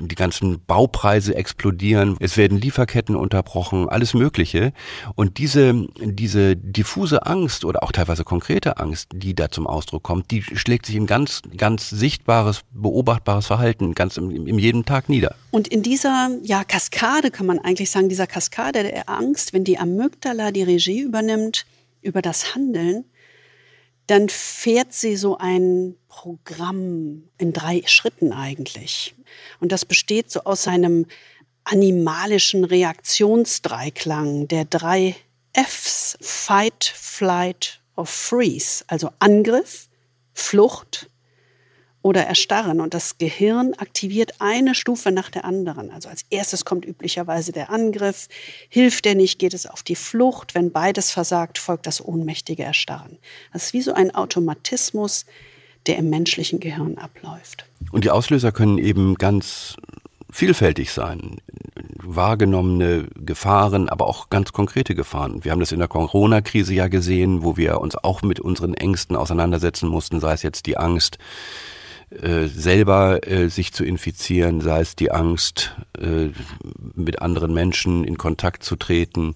[0.00, 4.72] die ganzen Baupreise explodieren, es werden Lieferketten unterbrochen, alles Mögliche.
[5.14, 10.30] Und diese, diese diffuse Angst oder auch teilweise konkrete Angst, die da zum Ausdruck kommt,
[10.30, 15.34] die schlägt sich in ganz, ganz sichtbares, beobachtbares Verhalten ganz im, im jeden Tag nieder.
[15.50, 19.78] Und in dieser ja, Kaskade kann man eigentlich sagen, dieser Kaskade der Angst, wenn die
[19.78, 21.66] Amygdala die Regie übernimmt
[22.00, 23.04] über das Handeln,
[24.06, 29.14] dann fährt sie so ein Programm in drei Schritten eigentlich.
[29.60, 31.06] Und das besteht so aus einem
[31.64, 35.14] animalischen Reaktionsdreiklang der drei
[35.54, 39.88] Fs, Fight, Flight or Freeze, also Angriff,
[40.34, 41.08] Flucht
[42.02, 42.80] oder erstarren.
[42.80, 45.90] Und das Gehirn aktiviert eine Stufe nach der anderen.
[45.90, 48.28] Also als erstes kommt üblicherweise der Angriff.
[48.68, 50.54] Hilft der nicht, geht es auf die Flucht.
[50.54, 53.18] Wenn beides versagt, folgt das ohnmächtige Erstarren.
[53.52, 55.24] Das ist wie so ein Automatismus,
[55.86, 57.66] der im menschlichen Gehirn abläuft.
[57.90, 59.76] Und die Auslöser können eben ganz
[60.30, 61.36] vielfältig sein.
[62.02, 65.44] Wahrgenommene Gefahren, aber auch ganz konkrete Gefahren.
[65.44, 69.14] Wir haben das in der Corona-Krise ja gesehen, wo wir uns auch mit unseren Ängsten
[69.14, 71.18] auseinandersetzen mussten, sei es jetzt die Angst,
[72.20, 76.28] äh, selber äh, sich zu infizieren, sei es die Angst, äh,
[76.94, 79.34] mit anderen Menschen in Kontakt zu treten.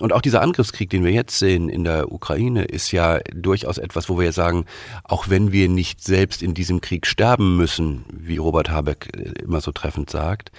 [0.00, 4.08] Und auch dieser Angriffskrieg, den wir jetzt sehen in der Ukraine, ist ja durchaus etwas,
[4.08, 4.64] wo wir sagen,
[5.02, 9.60] auch wenn wir nicht selbst in diesem Krieg sterben müssen, wie Robert Habeck äh, immer
[9.60, 10.52] so treffend sagt,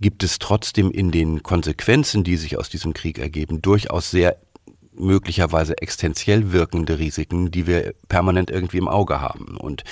[0.00, 4.36] gibt es trotzdem in den Konsequenzen, die sich aus diesem Krieg ergeben, durchaus sehr
[4.96, 9.56] möglicherweise existenziell wirkende Risiken, die wir permanent irgendwie im Auge haben.
[9.56, 9.82] Und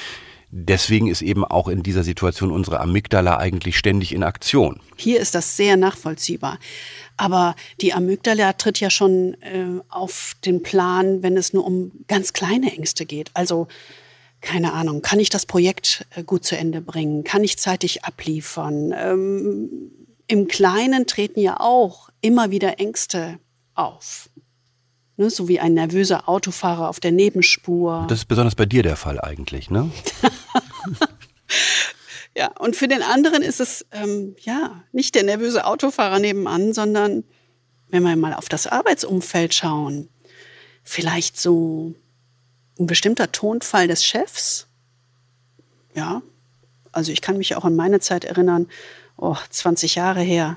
[0.55, 4.81] Deswegen ist eben auch in dieser Situation unsere Amygdala eigentlich ständig in Aktion.
[4.97, 6.59] Hier ist das sehr nachvollziehbar.
[7.17, 12.35] Aber die Amygdala tritt ja schon äh, auf den Plan, wenn es nur um ganz
[12.35, 13.31] kleine Ängste geht.
[13.33, 13.67] Also
[14.43, 17.25] keine Ahnung, kann ich das Projekt äh, gut zu Ende bringen?
[17.25, 18.93] Kann ich zeitig abliefern?
[18.95, 19.71] Ähm,
[20.27, 23.39] Im Kleinen treten ja auch immer wieder Ängste
[23.75, 24.29] auf.
[25.23, 28.07] Ne, so wie ein nervöser Autofahrer auf der Nebenspur.
[28.09, 29.89] Das ist besonders bei dir der Fall eigentlich, ne?
[32.37, 37.23] ja, und für den anderen ist es ähm, ja nicht der nervöse Autofahrer nebenan, sondern
[37.89, 40.09] wenn wir mal auf das Arbeitsumfeld schauen,
[40.83, 41.95] vielleicht so
[42.81, 44.67] ein bestimmter Tonfall des Chefs.
[45.95, 46.21] Ja,
[46.91, 48.67] also ich kann mich auch an meine Zeit erinnern,
[49.17, 50.57] oh, 20 Jahre her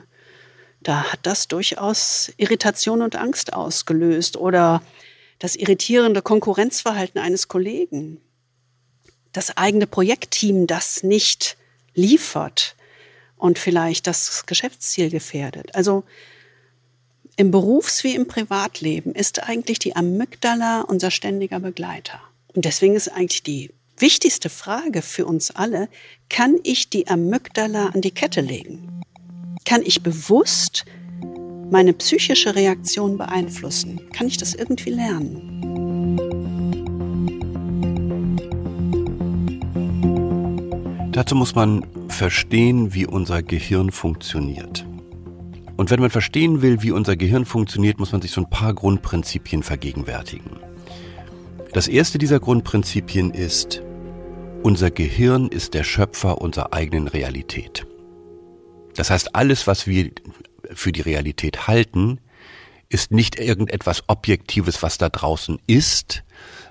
[0.86, 4.84] da hat das durchaus Irritation und Angst ausgelöst oder
[5.40, 8.22] das irritierende Konkurrenzverhalten eines Kollegen,
[9.34, 11.58] das eigene Projektteam, das nicht
[11.96, 12.76] liefert
[13.36, 15.74] und vielleicht das Geschäftsziel gefährdet.
[15.74, 16.04] Also
[17.36, 22.22] im Berufs- wie im Privatleben ist eigentlich die Amygdala unser ständiger Begleiter.
[22.54, 25.90] Und deswegen ist eigentlich die wichtigste Frage für uns alle,
[26.30, 29.02] kann ich die Amygdala an die Kette legen?
[29.66, 30.86] Kann ich bewusst
[31.72, 34.00] meine psychische Reaktion beeinflussen?
[34.14, 35.52] Kann ich das irgendwie lernen?
[41.12, 44.86] Dazu muss man verstehen, wie unser Gehirn funktioniert.
[45.78, 48.76] Und wenn man verstehen will, wie unser Gehirn funktioniert, muss man sich so ein paar
[48.76, 50.60] Grundprinzipien vergegenwärtigen.
[51.74, 53.82] Das erste dieser Grundprinzipien ist,
[54.62, 57.88] unser Gehirn ist der Schöpfer unserer eigenen Realität.
[58.96, 60.12] Das heißt, alles, was wir
[60.74, 62.20] für die Realität halten,
[62.90, 66.24] ist nicht irgendetwas Objektives, was da draußen ist,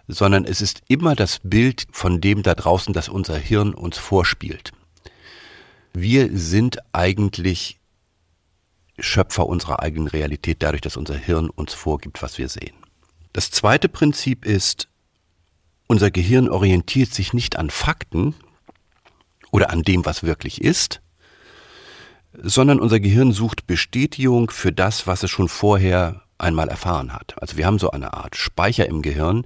[0.09, 4.73] sondern es ist immer das Bild von dem da draußen, das unser Hirn uns vorspielt.
[5.93, 7.79] Wir sind eigentlich
[8.99, 12.75] Schöpfer unserer eigenen Realität dadurch, dass unser Hirn uns vorgibt, was wir sehen.
[13.33, 14.89] Das zweite Prinzip ist,
[15.87, 18.35] unser Gehirn orientiert sich nicht an Fakten
[19.51, 21.01] oder an dem, was wirklich ist,
[22.43, 27.35] sondern unser Gehirn sucht Bestätigung für das, was es schon vorher einmal erfahren hat.
[27.41, 29.45] Also wir haben so eine Art Speicher im Gehirn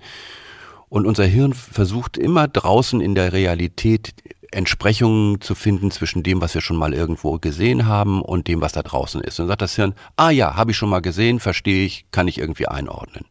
[0.88, 4.14] und unser Hirn versucht immer draußen in der Realität
[4.51, 8.72] Entsprechungen zu finden zwischen dem, was wir schon mal irgendwo gesehen haben und dem, was
[8.72, 9.38] da draußen ist.
[9.38, 12.29] Und dann sagt das Hirn, ah ja, habe ich schon mal gesehen, verstehe ich, kann
[12.29, 13.27] ich irgendwie einordnen.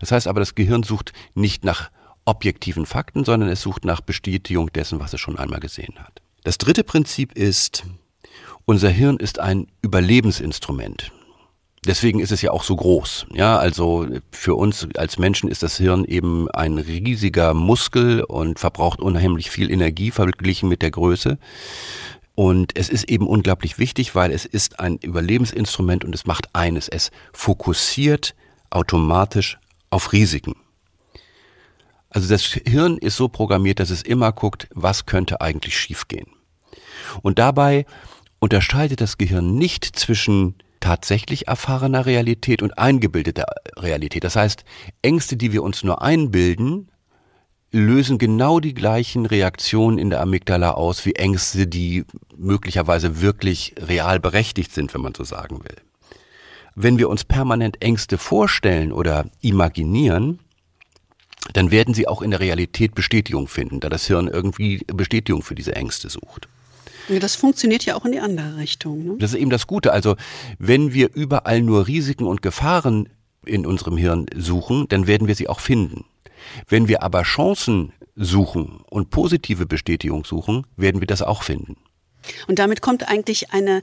[0.00, 1.90] Das heißt aber, das Gehirn sucht nicht nach
[2.24, 6.22] objektiven Fakten, sondern es sucht nach Bestätigung dessen, was es schon einmal gesehen hat.
[6.42, 7.84] Das dritte Prinzip ist,
[8.68, 11.12] Unser Hirn ist ein Überlebensinstrument.
[11.86, 13.26] Deswegen ist es ja auch so groß.
[13.32, 18.98] Ja, also für uns als Menschen ist das Hirn eben ein riesiger Muskel und verbraucht
[18.98, 21.38] unheimlich viel Energie verglichen mit der Größe.
[22.34, 26.88] Und es ist eben unglaublich wichtig, weil es ist ein Überlebensinstrument und es macht eines.
[26.88, 28.34] Es fokussiert
[28.70, 30.56] automatisch auf Risiken.
[32.10, 36.26] Also das Hirn ist so programmiert, dass es immer guckt, was könnte eigentlich schiefgehen.
[37.22, 37.86] Und dabei
[38.38, 43.46] unterscheidet das Gehirn nicht zwischen tatsächlich erfahrener Realität und eingebildeter
[43.76, 44.24] Realität.
[44.24, 44.64] Das heißt,
[45.02, 46.90] Ängste, die wir uns nur einbilden,
[47.72, 52.04] lösen genau die gleichen Reaktionen in der Amygdala aus wie Ängste, die
[52.36, 55.76] möglicherweise wirklich real berechtigt sind, wenn man so sagen will.
[56.74, 60.40] Wenn wir uns permanent Ängste vorstellen oder imaginieren,
[61.52, 65.54] dann werden sie auch in der Realität Bestätigung finden, da das Hirn irgendwie Bestätigung für
[65.54, 66.48] diese Ängste sucht.
[67.08, 69.04] Das funktioniert ja auch in die andere Richtung.
[69.04, 69.16] Ne?
[69.18, 69.92] Das ist eben das Gute.
[69.92, 70.16] Also
[70.58, 73.08] wenn wir überall nur Risiken und Gefahren
[73.44, 76.04] in unserem Hirn suchen, dann werden wir sie auch finden.
[76.68, 81.76] Wenn wir aber Chancen suchen und positive Bestätigung suchen, werden wir das auch finden.
[82.46, 83.82] Und damit kommt eigentlich eine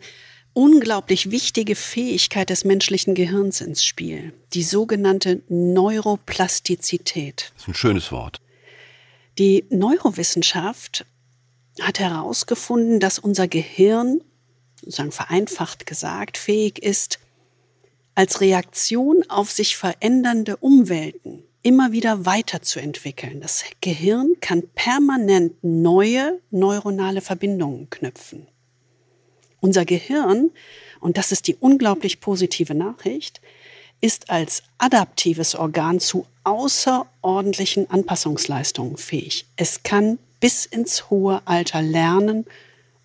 [0.53, 7.51] unglaublich wichtige Fähigkeit des menschlichen Gehirns ins Spiel, die sogenannte Neuroplastizität.
[7.53, 8.39] Das ist ein schönes Wort.
[9.39, 11.05] Die Neurowissenschaft
[11.81, 14.21] hat herausgefunden, dass unser Gehirn,
[14.81, 17.19] sozusagen vereinfacht gesagt, fähig ist,
[18.15, 23.41] als Reaktion auf sich verändernde Umwelten immer wieder weiterzuentwickeln.
[23.41, 28.47] Das Gehirn kann permanent neue neuronale Verbindungen knüpfen.
[29.61, 30.51] Unser Gehirn,
[30.99, 33.41] und das ist die unglaublich positive Nachricht,
[34.01, 39.45] ist als adaptives Organ zu außerordentlichen Anpassungsleistungen fähig.
[39.55, 42.43] Es kann bis ins hohe Alter lernen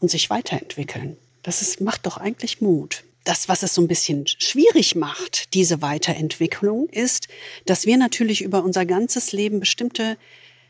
[0.00, 1.16] und sich weiterentwickeln.
[1.44, 3.04] Das ist, macht doch eigentlich Mut.
[3.22, 7.28] Das, was es so ein bisschen schwierig macht, diese Weiterentwicklung, ist,
[7.64, 10.16] dass wir natürlich über unser ganzes Leben bestimmte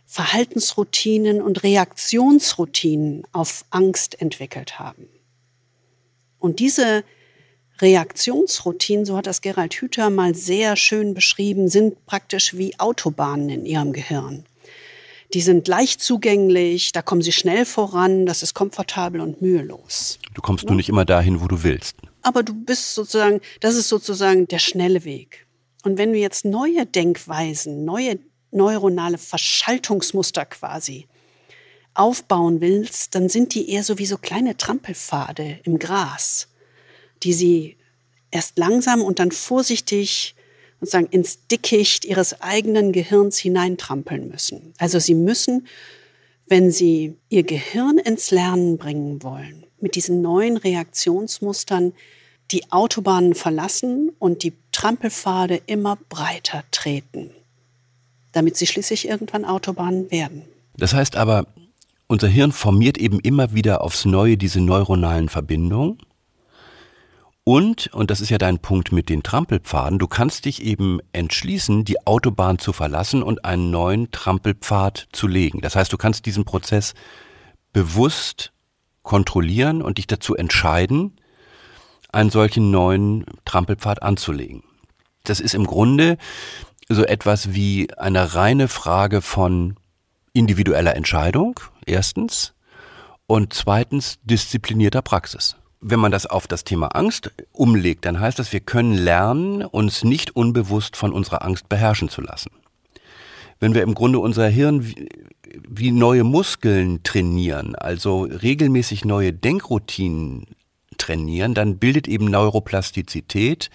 [0.05, 5.09] Verhaltensroutinen und Reaktionsroutinen auf Angst entwickelt haben.
[6.39, 7.03] Und diese
[7.81, 13.65] Reaktionsroutinen, so hat das Gerald Hüther mal sehr schön beschrieben, sind praktisch wie Autobahnen in
[13.65, 14.45] ihrem Gehirn.
[15.35, 20.19] Die sind leicht zugänglich, da kommen sie schnell voran, das ist komfortabel und mühelos.
[20.35, 20.69] Du kommst ja?
[20.71, 21.97] nur nicht immer dahin, wo du willst.
[22.23, 25.47] Aber du bist sozusagen, das ist sozusagen der schnelle Weg.
[25.85, 28.19] Und wenn du jetzt neue Denkweisen, neue
[28.51, 31.07] neuronale Verschaltungsmuster quasi
[31.95, 36.49] aufbauen willst, dann sind die eher so wie so kleine Trampelpfade im Gras,
[37.23, 37.77] die sie
[38.31, 40.35] erst langsam und dann vorsichtig
[40.81, 44.73] sozusagen ins Dickicht ihres eigenen Gehirns hineintrampeln müssen.
[44.79, 45.67] Also sie müssen,
[46.47, 51.93] wenn sie ihr Gehirn ins Lernen bringen wollen, mit diesen neuen Reaktionsmustern
[52.51, 57.31] die Autobahnen verlassen und die Trampelpfade immer breiter treten,
[58.33, 60.43] damit sie schließlich irgendwann Autobahnen werden.
[60.77, 61.47] Das heißt aber,
[62.07, 65.99] unser Hirn formiert eben immer wieder aufs Neue diese neuronalen Verbindungen
[67.49, 71.83] und, und das ist ja dein Punkt mit den Trampelpfaden, du kannst dich eben entschließen,
[71.83, 75.63] die Autobahn zu verlassen und einen neuen Trampelpfad zu legen.
[75.63, 76.93] Das heißt, du kannst diesen Prozess
[77.73, 78.53] bewusst
[79.03, 81.19] kontrollieren und dich dazu entscheiden,
[82.13, 84.63] einen solchen neuen Trampelpfad anzulegen.
[85.25, 86.19] Das ist im Grunde
[86.91, 89.77] so etwas wie eine reine Frage von
[90.35, 92.53] individueller Entscheidung, erstens,
[93.27, 98.53] und zweitens disziplinierter Praxis wenn man das auf das Thema Angst umlegt, dann heißt das,
[98.53, 102.51] wir können lernen, uns nicht unbewusst von unserer Angst beherrschen zu lassen.
[103.61, 104.95] Wenn wir im Grunde unser Hirn
[105.69, 110.47] wie, neue Muskeln trainieren, also regelmäßig neue Denkroutinen
[110.97, 113.71] trainieren, dann bildet eben Neuroplastizität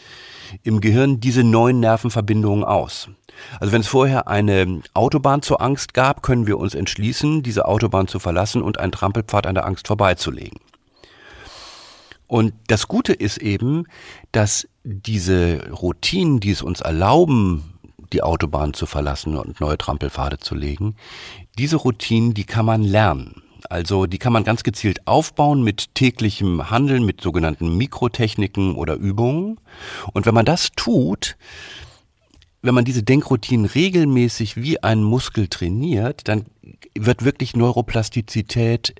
[0.64, 3.10] im Gehirn diese neuen Nervenverbindungen aus.
[3.60, 8.08] Also wenn es vorher eine Autobahn zur Angst gab, können wir uns entschließen, diese Autobahn
[8.08, 10.60] zu verlassen und einen Trampelpfad an der Angst vorbeizulegen.
[12.34, 13.86] Und das Gute ist eben,
[14.32, 17.76] dass diese Routinen, die es uns erlauben,
[18.12, 20.96] die Autobahn zu verlassen und neue Trampelpfade zu legen,
[21.60, 23.44] diese Routinen, die kann man lernen.
[23.70, 29.60] Also die kann man ganz gezielt aufbauen mit täglichem Handeln, mit sogenannten Mikrotechniken oder Übungen.
[30.14, 31.38] Und wenn man das tut,
[32.64, 36.46] wenn man diese Denkroutinen regelmäßig wie ein Muskel trainiert, dann
[36.98, 38.96] wird wirklich Neuroplastizität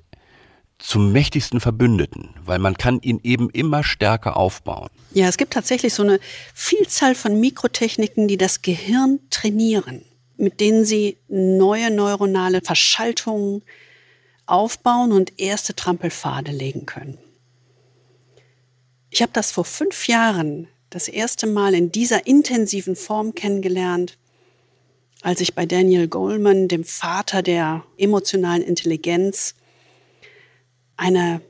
[0.78, 4.90] zum mächtigsten Verbündeten, weil man kann ihn eben immer stärker aufbauen.
[5.12, 6.20] Ja, es gibt tatsächlich so eine
[6.52, 10.04] Vielzahl von Mikrotechniken, die das Gehirn trainieren,
[10.36, 13.62] mit denen sie neue neuronale Verschaltungen
[14.46, 17.18] aufbauen und erste Trampelpfade legen können.
[19.10, 24.18] Ich habe das vor fünf Jahren das erste Mal in dieser intensiven Form kennengelernt,
[25.22, 29.54] als ich bei Daniel Goleman, dem Vater der emotionalen Intelligenz,
[30.96, 31.40] eine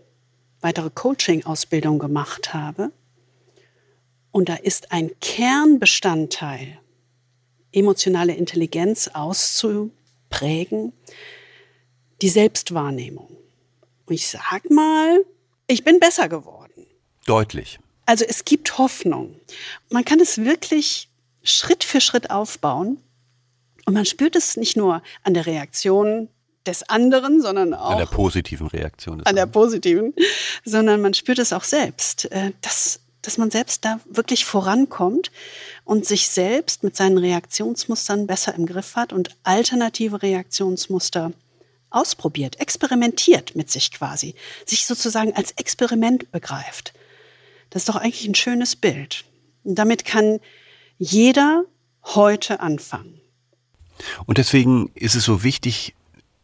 [0.60, 2.90] weitere Coaching-Ausbildung gemacht habe.
[4.30, 6.78] Und da ist ein Kernbestandteil,
[7.72, 10.92] emotionale Intelligenz auszuprägen,
[12.22, 13.36] die Selbstwahrnehmung.
[14.06, 15.24] Und ich sag mal,
[15.66, 16.86] ich bin besser geworden.
[17.26, 17.78] Deutlich.
[18.06, 19.40] Also es gibt Hoffnung.
[19.90, 21.08] Man kann es wirklich
[21.42, 22.98] Schritt für Schritt aufbauen.
[23.86, 26.28] Und man spürt es nicht nur an der Reaktion
[26.66, 29.22] des anderen, sondern auch an der positiven Reaktion.
[29.24, 30.14] An der positiven,
[30.64, 35.30] sondern man spürt es auch selbst, äh, dass, dass man selbst da wirklich vorankommt
[35.84, 41.32] und sich selbst mit seinen Reaktionsmustern besser im Griff hat und alternative Reaktionsmuster
[41.90, 44.34] ausprobiert, experimentiert mit sich quasi,
[44.66, 46.92] sich sozusagen als Experiment begreift.
[47.70, 49.24] Das ist doch eigentlich ein schönes Bild.
[49.62, 50.40] Und damit kann
[50.98, 51.64] jeder
[52.02, 53.20] heute anfangen.
[54.26, 55.94] Und deswegen ist es so wichtig,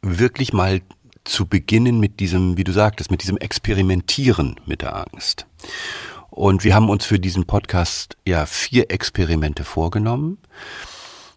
[0.02, 0.80] wirklich mal
[1.24, 5.46] zu beginnen mit diesem, wie du sagtest, mit diesem Experimentieren mit der Angst.
[6.30, 10.38] Und wir haben uns für diesen Podcast ja vier Experimente vorgenommen.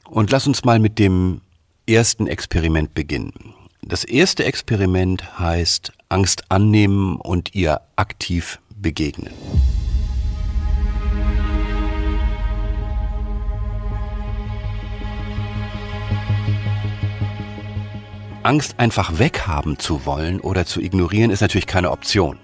[0.09, 1.41] Und lass uns mal mit dem
[1.87, 3.33] ersten Experiment beginnen.
[3.81, 9.33] Das erste Experiment heißt Angst annehmen und ihr aktiv begegnen.
[18.43, 22.37] Angst einfach weghaben zu wollen oder zu ignorieren, ist natürlich keine Option.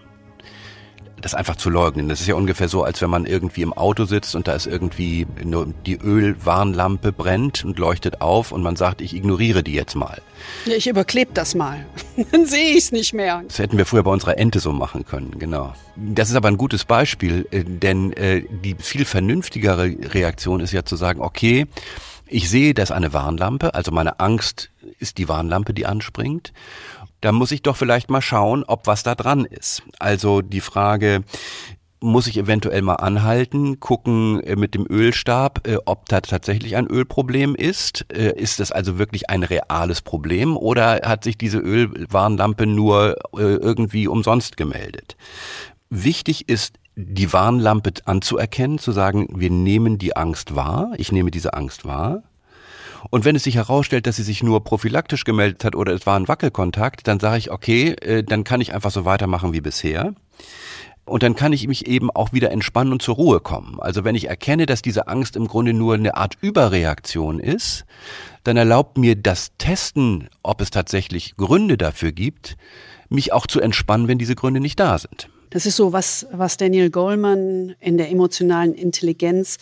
[1.22, 2.08] Das einfach zu leugnen.
[2.08, 4.68] Das ist ja ungefähr so, als wenn man irgendwie im Auto sitzt und da ist
[4.68, 9.96] irgendwie nur die Ölwarnlampe brennt und leuchtet auf und man sagt, ich ignoriere die jetzt
[9.96, 10.22] mal.
[10.66, 11.86] Ja, ich überklebe das mal.
[12.32, 13.44] Dann sehe ich es nicht mehr.
[13.46, 15.74] Das hätten wir früher bei unserer Ente so machen können, genau.
[15.98, 20.86] Das ist aber ein gutes Beispiel, äh, denn äh, die viel vernünftigere Reaktion ist ja
[20.86, 21.68] zu sagen, okay,
[22.30, 26.54] ich sehe, das ist eine Warnlampe, also meine Angst ist die Warnlampe, die anspringt.
[27.22, 29.84] Da muss ich doch vielleicht mal schauen, ob was da dran ist.
[30.00, 31.24] Also die Frage,
[32.02, 36.88] muss ich eventuell mal anhalten, gucken äh, mit dem Ölstab, äh, ob da tatsächlich ein
[36.88, 38.06] Ölproblem ist.
[38.14, 44.08] Äh, ist das also wirklich ein reales Problem oder hat sich diese Ölwarnlampe nur irgendwie
[44.08, 45.18] umsonst gemeldet?
[45.90, 51.54] Wichtig ist, die Warnlampe anzuerkennen, zu sagen, wir nehmen die Angst wahr, ich nehme diese
[51.54, 52.24] Angst wahr.
[53.10, 56.20] Und wenn es sich herausstellt, dass sie sich nur prophylaktisch gemeldet hat oder es war
[56.20, 60.14] ein Wackelkontakt, dann sage ich, okay, äh, dann kann ich einfach so weitermachen wie bisher.
[61.06, 63.80] Und dann kann ich mich eben auch wieder entspannen und zur Ruhe kommen.
[63.80, 67.86] Also wenn ich erkenne, dass diese Angst im Grunde nur eine Art Überreaktion ist,
[68.44, 72.58] dann erlaubt mir das Testen, ob es tatsächlich Gründe dafür gibt,
[73.10, 75.30] mich auch zu entspannen, wenn diese Gründe nicht da sind.
[75.50, 79.58] Das ist so was, was Daniel Goleman in der emotionalen Intelligenz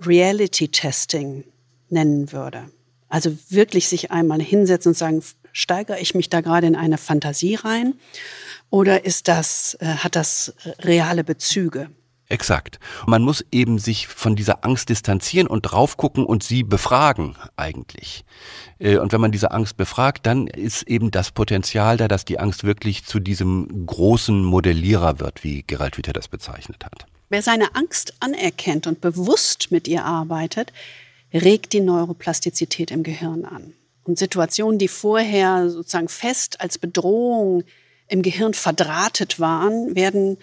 [0.00, 1.44] Reality Testing
[1.90, 2.70] nennen würde.
[3.08, 7.56] Also wirklich sich einmal hinsetzen und sagen, steigere ich mich da gerade in eine Fantasie
[7.56, 7.94] rein
[8.70, 11.90] oder ist das, äh, hat das reale Bezüge?
[12.30, 12.78] Exakt.
[13.06, 18.24] Man muss eben sich von dieser Angst distanzieren und drauf gucken und sie befragen eigentlich.
[18.78, 22.38] Äh, und wenn man diese Angst befragt, dann ist eben das Potenzial da, dass die
[22.38, 27.04] Angst wirklich zu diesem großen Modellierer wird, wie Gerald Hüther das bezeichnet hat.
[27.30, 30.72] Wer seine Angst anerkennt und bewusst mit ihr arbeitet,
[31.34, 33.72] regt die Neuroplastizität im Gehirn an.
[34.04, 37.64] Und Situationen, die vorher sozusagen fest als Bedrohung
[38.06, 40.38] im Gehirn verdrahtet waren, werden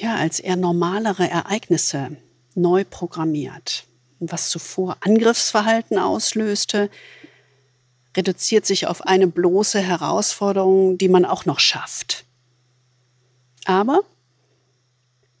[0.00, 2.16] ja als eher normalere Ereignisse
[2.54, 3.84] neu programmiert.
[4.20, 6.90] Und was zuvor Angriffsverhalten auslöste,
[8.16, 12.24] reduziert sich auf eine bloße Herausforderung, die man auch noch schafft.
[13.64, 14.00] Aber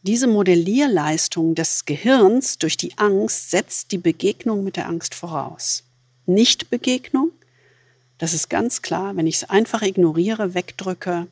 [0.02, 5.82] diese Modellierleistung des Gehirns durch die Angst setzt die Begegnung mit der Angst voraus.
[6.26, 7.32] Nicht-Begegnung,
[8.18, 11.26] das ist ganz klar, wenn ich es einfach ignoriere, wegdrücke,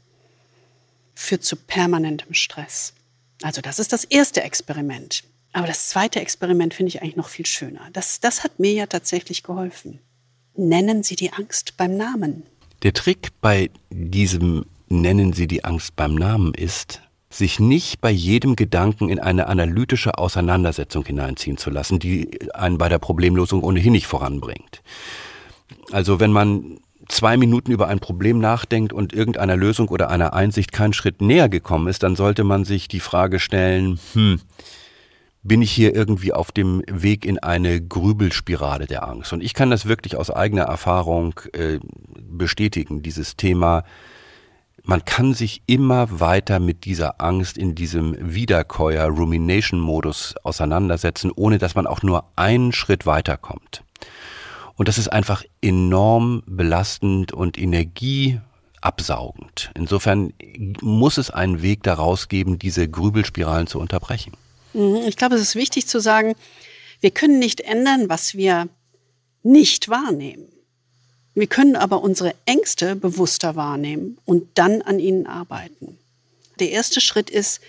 [1.14, 2.92] führt zu permanentem Stress.
[3.42, 5.24] Also das ist das erste Experiment.
[5.52, 7.88] Aber das zweite Experiment finde ich eigentlich noch viel schöner.
[7.92, 10.00] Das, das hat mir ja tatsächlich geholfen.
[10.54, 12.42] Nennen Sie die Angst beim Namen.
[12.82, 18.54] Der Trick bei diesem Nennen Sie die Angst beim Namen ist, sich nicht bei jedem
[18.54, 24.06] Gedanken in eine analytische Auseinandersetzung hineinziehen zu lassen, die einen bei der Problemlösung ohnehin nicht
[24.06, 24.82] voranbringt.
[25.90, 26.78] Also wenn man
[27.08, 31.48] zwei Minuten über ein Problem nachdenkt und irgendeiner Lösung oder einer Einsicht keinen Schritt näher
[31.48, 34.40] gekommen ist, dann sollte man sich die Frage stellen, hm,
[35.42, 39.32] bin ich hier irgendwie auf dem Weg in eine Grübelspirale der Angst?
[39.32, 41.78] Und ich kann das wirklich aus eigener Erfahrung äh,
[42.18, 43.84] bestätigen, dieses Thema
[44.88, 51.58] man kann sich immer weiter mit dieser Angst in diesem Wiederkäuer Rumination Modus auseinandersetzen, ohne
[51.58, 53.82] dass man auch nur einen Schritt weiterkommt.
[54.76, 59.70] Und das ist einfach enorm belastend und energieabsaugend.
[59.74, 60.32] Insofern
[60.82, 64.32] muss es einen Weg daraus geben, diese Grübelspiralen zu unterbrechen.
[64.74, 66.34] Mhm, ich glaube, es ist wichtig zu sagen,
[67.00, 68.68] wir können nicht ändern, was wir
[69.42, 70.46] nicht wahrnehmen.
[71.34, 75.98] Wir können aber unsere Ängste bewusster wahrnehmen und dann an ihnen arbeiten.
[76.58, 77.60] Der erste Schritt ist,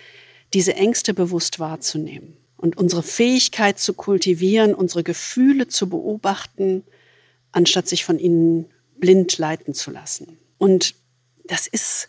[0.54, 6.84] diese Ängste bewusst wahrzunehmen und unsere Fähigkeit zu kultivieren, unsere Gefühle zu beobachten,
[7.52, 8.66] anstatt sich von ihnen
[8.98, 10.38] blind leiten zu lassen.
[10.58, 10.94] Und
[11.44, 12.08] das ist,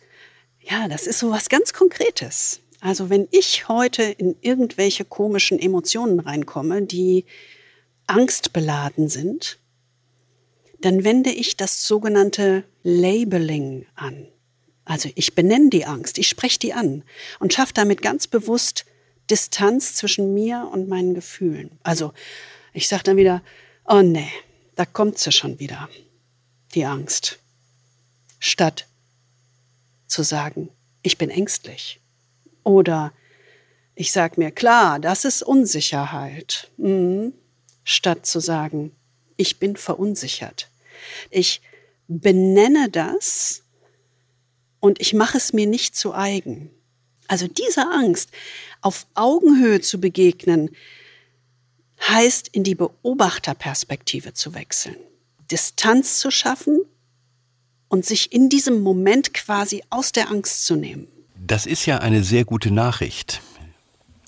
[0.62, 2.62] ja, das ist so was ganz Konkretes.
[2.82, 7.26] Also wenn ich heute in irgendwelche komischen Emotionen reinkomme, die
[8.08, 9.60] angstbeladen sind,
[10.82, 14.28] dann wende ich das sogenannte Labeling an.
[14.86, 17.04] Also ich benenne die Angst, ich spreche die an
[17.40, 18.86] und schaffe damit ganz bewusst
[19.30, 21.78] Distanz zwischen mir und meinen Gefühlen.
[21.84, 22.14] Also
[22.74, 23.44] ich sage dann wieder,
[23.86, 24.32] oh nee,
[24.80, 25.90] da kommt sie schon wieder,
[26.74, 27.38] die Angst.
[28.40, 28.88] Statt
[30.08, 30.70] zu sagen,
[31.04, 32.00] ich bin ängstlich.
[32.64, 33.12] Oder
[33.94, 36.72] ich sage mir, klar, das ist Unsicherheit.
[36.78, 37.34] Mhm.
[37.84, 38.96] Statt zu sagen,
[39.36, 40.70] ich bin verunsichert.
[41.30, 41.62] Ich
[42.08, 43.64] benenne das
[44.80, 46.72] und ich mache es mir nicht zu eigen.
[47.28, 48.30] Also diese Angst,
[48.80, 50.74] auf Augenhöhe zu begegnen,
[52.08, 54.96] heißt in die Beobachterperspektive zu wechseln,
[55.52, 56.80] Distanz zu schaffen
[57.88, 61.08] und sich in diesem Moment quasi aus der Angst zu nehmen.
[61.36, 63.42] Das ist ja eine sehr gute Nachricht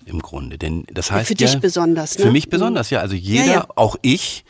[0.05, 2.25] im Grunde, denn das heißt für ja, dich besonders, ne?
[2.25, 2.99] Für mich besonders, ja.
[2.99, 3.67] Also jeder, ja, ja.
[3.75, 4.43] auch ich,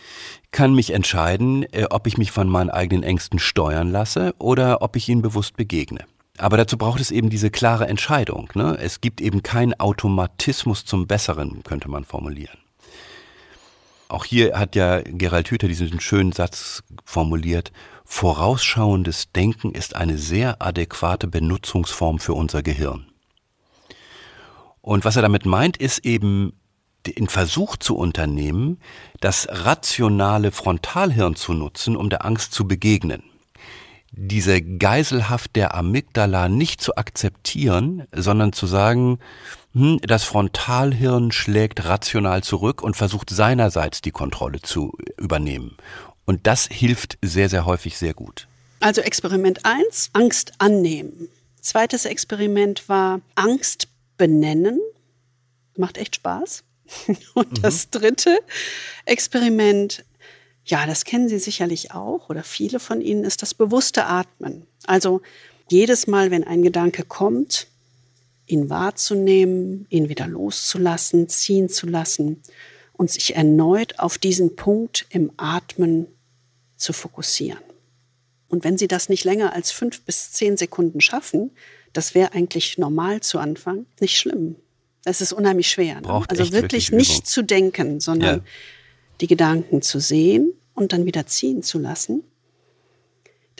[0.51, 4.95] kann mich entscheiden, äh, ob ich mich von meinen eigenen Ängsten steuern lasse oder ob
[4.95, 6.05] ich ihnen bewusst begegne.
[6.37, 8.49] Aber dazu braucht es eben diese klare Entscheidung.
[8.53, 8.77] Ne?
[8.81, 12.57] Es gibt eben keinen Automatismus zum Besseren, könnte man formulieren.
[14.11, 17.71] Auch hier hat ja Gerald Hüther diesen schönen Satz formuliert,
[18.03, 23.05] vorausschauendes Denken ist eine sehr adäquate Benutzungsform für unser Gehirn.
[24.81, 26.51] Und was er damit meint, ist eben
[27.07, 28.79] den Versuch zu unternehmen,
[29.21, 33.23] das rationale Frontalhirn zu nutzen, um der Angst zu begegnen.
[34.11, 39.19] Diese Geiselhaft der Amygdala nicht zu akzeptieren, sondern zu sagen,
[39.73, 45.77] hm, das Frontalhirn schlägt rational zurück und versucht seinerseits die Kontrolle zu übernehmen.
[46.25, 48.47] Und das hilft sehr, sehr häufig sehr gut.
[48.79, 51.29] Also Experiment 1, Angst annehmen.
[51.61, 54.79] Zweites Experiment war Angst benennen.
[55.77, 56.63] Macht echt Spaß.
[57.33, 57.61] Und mhm.
[57.61, 58.39] das dritte
[59.05, 60.03] Experiment,
[60.65, 64.67] ja, das kennen Sie sicherlich auch oder viele von Ihnen, ist das bewusste Atmen.
[64.85, 65.21] Also
[65.69, 67.67] jedes Mal, wenn ein Gedanke kommt,
[68.51, 72.41] ihn wahrzunehmen, ihn wieder loszulassen, ziehen zu lassen
[72.93, 76.07] und sich erneut auf diesen Punkt im Atmen
[76.75, 77.63] zu fokussieren.
[78.47, 81.51] Und wenn Sie das nicht länger als fünf bis zehn Sekunden schaffen,
[81.93, 84.55] das wäre eigentlich normal zu Anfang, nicht schlimm.
[85.03, 86.01] Es ist unheimlich schwer.
[86.01, 86.23] Ne?
[86.27, 88.43] Also wirklich nicht zu denken, sondern ja.
[89.19, 92.23] die Gedanken zu sehen und dann wieder ziehen zu lassen.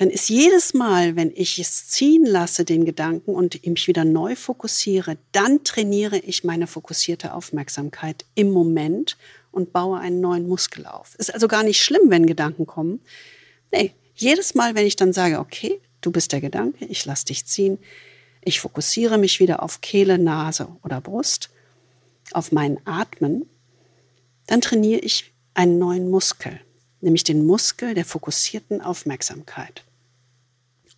[0.02, 4.36] Dann ist jedes Mal, wenn ich es ziehen lasse, den Gedanken und mich wieder neu
[4.36, 9.16] fokussiere, dann trainiere ich meine fokussierte Aufmerksamkeit im Moment
[9.52, 11.14] und baue einen neuen Muskel auf.
[11.20, 13.00] Ist also gar nicht schlimm, wenn Gedanken kommen.
[13.72, 17.46] Nee, jedes Mal, wenn ich dann sage, okay, du bist der Gedanke, ich lasse dich
[17.46, 17.78] ziehen,
[18.44, 21.52] ich fokussiere mich wieder auf Kehle, Nase oder Brust,
[22.32, 23.48] auf meinen Atmen,
[24.48, 26.60] dann trainiere ich einen neuen Muskel,
[27.02, 29.84] nämlich den Muskel der fokussierten Aufmerksamkeit.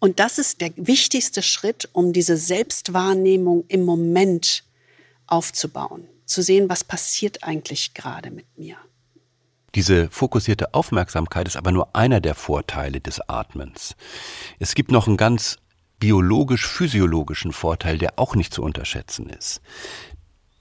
[0.04, 4.66] Und das ist der wichtigste Schritt, um diese Selbstwahrnehmung im Moment
[5.28, 8.76] aufzubauen, zu sehen, was passiert eigentlich gerade mit mir.
[9.76, 13.96] Diese fokussierte Aufmerksamkeit ist aber nur einer der Vorteile des Atmens.
[14.60, 15.56] Es gibt noch einen ganz
[16.02, 19.62] biologisch-physiologischen Vorteil, der auch nicht zu unterschätzen ist.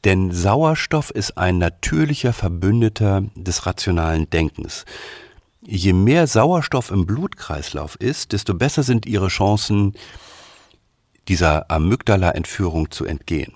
[0.04, 4.84] Denn Sauerstoff ist ein natürlicher Verbündeter des rationalen Denkens.
[5.64, 9.94] Je mehr Sauerstoff im Blutkreislauf ist, desto besser sind ihre Chancen,
[11.28, 13.54] dieser Amygdala-Entführung zu entgehen.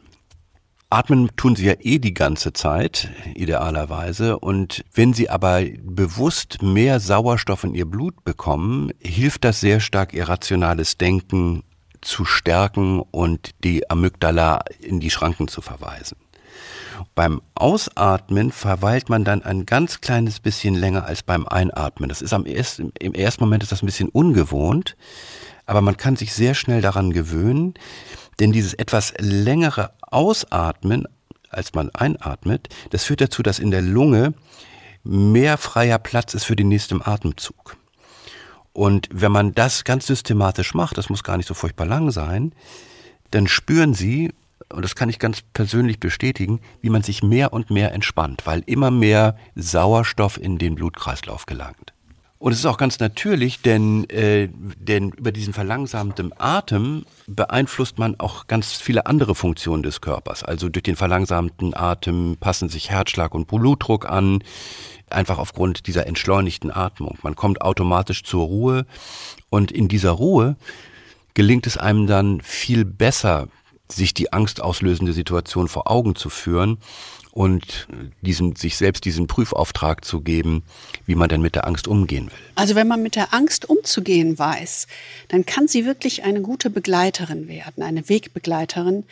[0.89, 4.39] Atmen tun sie ja eh die ganze Zeit, idealerweise.
[4.39, 10.15] Und wenn sie aber bewusst mehr Sauerstoff in ihr Blut bekommen, hilft das sehr stark,
[10.15, 11.65] ihr rationales Denken
[12.03, 16.17] zu stärken und die Amygdala in die Schranken zu verweisen.
[17.15, 22.09] Beim Ausatmen verweilt man dann ein ganz kleines bisschen länger als beim Einatmen.
[22.09, 24.97] Das ist am ersten, im ersten Moment ist das ein bisschen ungewohnt,
[25.67, 27.75] Aber man kann sich sehr schnell daran gewöhnen,
[28.39, 31.07] denn dieses etwas längere Ausatmen,
[31.51, 34.35] als man einatmet, das führt dazu, dass in der Lunge
[35.03, 37.77] mehr freier Platz ist für den nächsten Atemzug.
[38.73, 42.53] Und wenn man das ganz systematisch macht, das muss gar nicht so furchtbar lang sein,
[43.31, 44.33] dann spüren Sie,
[44.73, 48.62] und das kann ich ganz persönlich bestätigen, wie man sich mehr und mehr entspannt, weil
[48.67, 51.93] immer mehr Sauerstoff in den Blutkreislauf gelangt.
[52.39, 58.21] Und es ist auch ganz natürlich, denn, äh, denn über diesen verlangsamten Atem beeinflusst man
[58.21, 60.45] auch ganz viele andere Funktionen des Körpers.
[60.45, 64.45] Also durch den verlangsamten Atem passen sich Herzschlag und Blutdruck an,
[65.09, 67.17] einfach aufgrund dieser entschleunigten Atmung.
[67.23, 68.87] Man kommt automatisch zur Ruhe
[69.49, 70.57] und in dieser Ruhe
[71.33, 73.49] gelingt es einem dann viel besser,
[73.91, 76.78] sich die angstauslösende Situation vor Augen zu führen
[77.32, 77.87] und
[78.22, 80.64] diesen, sich selbst diesen Prüfauftrag zu geben,
[81.05, 82.39] wie man denn mit der Angst umgehen will.
[82.55, 84.87] Also wenn man mit der Angst umzugehen weiß,
[85.28, 89.05] dann kann sie wirklich eine gute Begleiterin werden, eine Wegbegleiterin,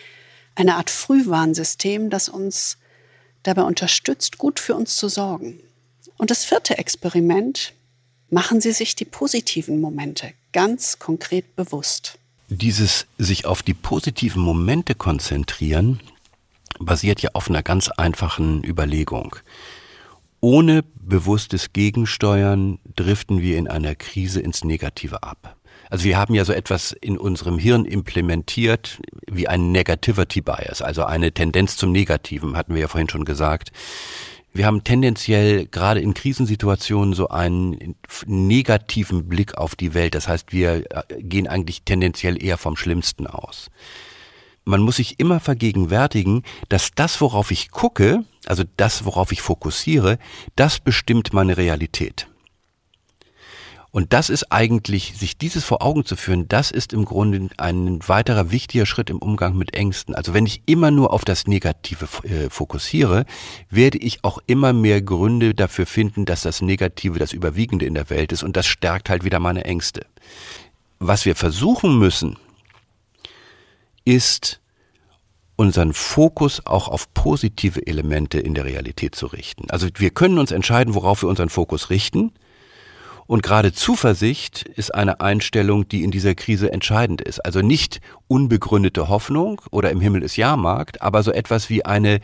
[0.54, 2.78] eine Art Frühwarnsystem, das uns
[3.42, 5.60] dabei unterstützt, gut für uns zu sorgen.
[6.16, 7.74] Und das vierte Experiment,
[8.30, 12.18] machen Sie sich die positiven Momente ganz konkret bewusst.
[12.48, 16.00] Dieses sich auf die positiven Momente konzentrieren,
[16.78, 19.36] basiert ja auf einer ganz einfachen Überlegung.
[20.40, 25.56] Ohne bewusstes Gegensteuern driften wir in einer Krise ins Negative ab.
[25.88, 31.04] Also wir haben ja so etwas in unserem Hirn implementiert wie ein Negativity Bias, also
[31.04, 33.70] eine Tendenz zum Negativen, hatten wir ja vorhin schon gesagt.
[34.54, 37.96] Wir haben tendenziell gerade in Krisensituationen so einen
[38.26, 40.14] negativen Blick auf die Welt.
[40.14, 43.70] Das heißt, wir äh, gehen eigentlich tendenziell eher vom Schlimmsten aus
[44.64, 50.18] man muss sich immer vergegenwärtigen, dass das, worauf ich gucke, also das, worauf ich fokussiere,
[50.56, 52.28] das bestimmt meine Realität.
[53.94, 58.00] Und das ist eigentlich, sich dieses vor Augen zu führen, das ist im Grunde ein
[58.08, 60.16] weiterer wichtiger Schritt im Umgang mit Ängsten.
[60.16, 63.24] Also wenn ich immer nur auf das Negative äh, fokussiere,
[63.70, 68.10] werde ich auch immer mehr Gründe dafür finden, dass das Negative das Überwiegende in der
[68.10, 70.06] Welt ist und das stärkt halt wieder meine Ängste.
[70.98, 72.36] Was wir versuchen müssen,
[74.04, 74.60] ist
[75.54, 79.70] unseren Fokus auch auf positive Elemente in der Realität zu richten.
[79.70, 82.32] Also wir können uns entscheiden, worauf wir unseren Fokus richten.
[83.26, 87.44] Und gerade Zuversicht ist eine Einstellung, die in dieser Krise entscheidend ist.
[87.44, 92.20] Also nicht unbegründete Hoffnung oder im Himmel ist Jahrmarkt, aber so etwas wie eine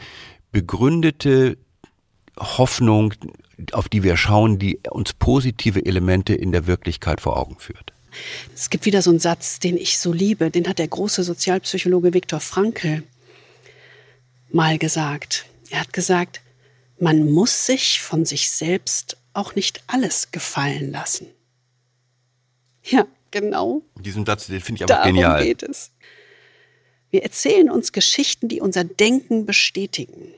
[0.52, 1.56] begründete
[2.38, 3.14] Hoffnung,
[3.72, 7.92] auf die wir schauen, die uns positive Elemente in der Wirklichkeit vor Augen führt.
[8.54, 12.12] Es gibt wieder so einen Satz, den ich so liebe, den hat der große Sozialpsychologe
[12.12, 13.04] Viktor Frankl
[14.52, 15.46] mal gesagt.
[15.70, 16.40] Er hat gesagt,
[16.98, 21.26] man muss sich von sich selbst auch nicht alles gefallen lassen.
[22.82, 23.82] Ja, genau.
[23.96, 25.44] Diesen Satz, den finde ich aber Darum genial.
[25.44, 25.92] geht es.
[27.10, 30.32] Wir erzählen uns Geschichten, die unser Denken bestätigen.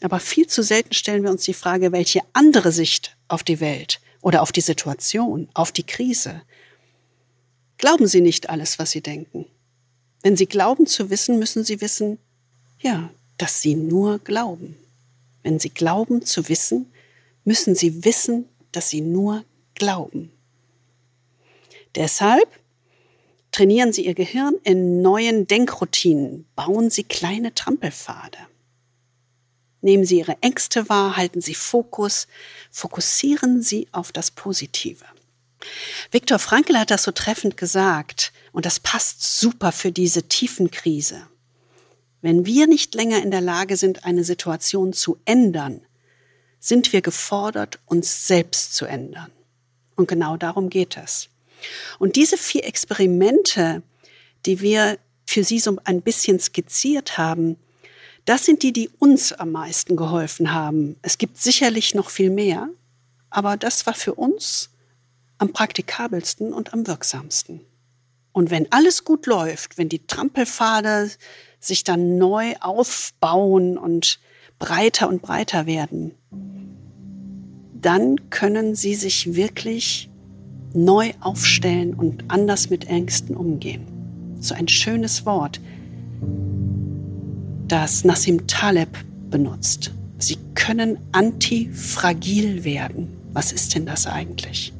[0.00, 4.00] Aber viel zu selten stellen wir uns die Frage, welche andere Sicht auf die Welt
[4.20, 6.42] oder auf die Situation, auf die Krise,
[7.78, 9.46] Glauben Sie nicht alles, was Sie denken.
[10.22, 12.18] Wenn Sie glauben zu wissen, müssen Sie wissen,
[12.80, 14.76] ja, dass Sie nur glauben.
[15.44, 16.92] Wenn Sie glauben zu wissen,
[17.48, 19.42] müssen Sie wissen, dass Sie nur
[19.74, 20.30] glauben.
[21.94, 22.46] Deshalb
[23.52, 28.36] trainieren Sie Ihr Gehirn in neuen Denkroutinen, bauen Sie kleine Trampelpfade.
[29.80, 32.26] Nehmen Sie Ihre Ängste wahr, halten Sie Fokus,
[32.70, 35.06] fokussieren Sie auf das Positive.
[36.10, 41.26] Viktor Frankl hat das so treffend gesagt und das passt super für diese Tiefenkrise.
[42.20, 45.80] Wenn wir nicht länger in der Lage sind, eine Situation zu ändern,
[46.60, 49.30] sind wir gefordert, uns selbst zu ändern.
[49.96, 51.28] Und genau darum geht es.
[51.98, 53.82] Und diese vier Experimente,
[54.46, 57.56] die wir für Sie so ein bisschen skizziert haben,
[58.24, 60.96] das sind die, die uns am meisten geholfen haben.
[61.02, 62.68] Es gibt sicherlich noch viel mehr,
[63.30, 64.70] aber das war für uns
[65.38, 67.60] am praktikabelsten und am wirksamsten.
[68.32, 71.10] Und wenn alles gut läuft, wenn die Trampelpfade
[71.60, 74.20] sich dann neu aufbauen und
[74.58, 76.12] breiter und breiter werden,
[77.80, 80.10] dann können sie sich wirklich
[80.74, 83.86] neu aufstellen und anders mit Ängsten umgehen.
[84.40, 85.60] So ein schönes Wort,
[87.66, 88.96] das Nassim Taleb
[89.30, 89.92] benutzt.
[90.18, 93.08] Sie können antifragil werden.
[93.32, 94.72] Was ist denn das eigentlich?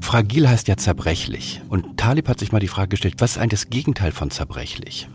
[0.00, 1.62] Fragil heißt ja zerbrechlich.
[1.70, 5.08] Und Talib hat sich mal die Frage gestellt, was ist eigentlich das Gegenteil von zerbrechlich?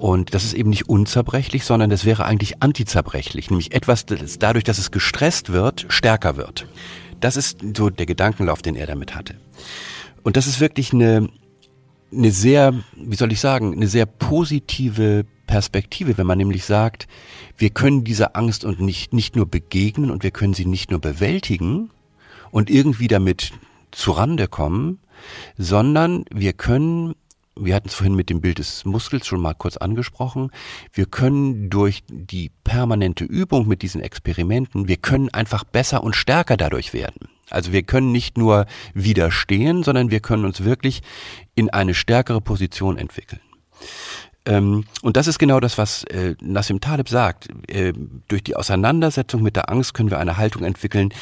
[0.00, 4.64] Und das ist eben nicht unzerbrechlich, sondern das wäre eigentlich antizerbrechlich, nämlich etwas, das dadurch,
[4.64, 6.66] dass es gestresst wird, stärker wird.
[7.20, 9.34] Das ist so der Gedankenlauf, den er damit hatte.
[10.22, 11.28] Und das ist wirklich eine,
[12.10, 17.06] eine sehr, wie soll ich sagen, eine sehr positive Perspektive, wenn man nämlich sagt,
[17.58, 21.00] wir können dieser Angst und nicht, nicht nur begegnen und wir können sie nicht nur
[21.00, 21.90] bewältigen
[22.50, 23.52] und irgendwie damit
[23.90, 24.98] zurande kommen,
[25.58, 27.16] sondern wir können
[27.60, 30.50] wir hatten es vorhin mit dem Bild des Muskels schon mal kurz angesprochen.
[30.92, 36.56] Wir können durch die permanente Übung mit diesen Experimenten, wir können einfach besser und stärker
[36.56, 37.28] dadurch werden.
[37.50, 41.02] Also wir können nicht nur widerstehen, sondern wir können uns wirklich
[41.54, 43.40] in eine stärkere Position entwickeln.
[44.46, 47.48] Ähm, und das ist genau das, was äh, Nassim Taleb sagt.
[47.68, 47.92] Äh,
[48.28, 51.12] durch die Auseinandersetzung mit der Angst können wir eine Haltung entwickeln,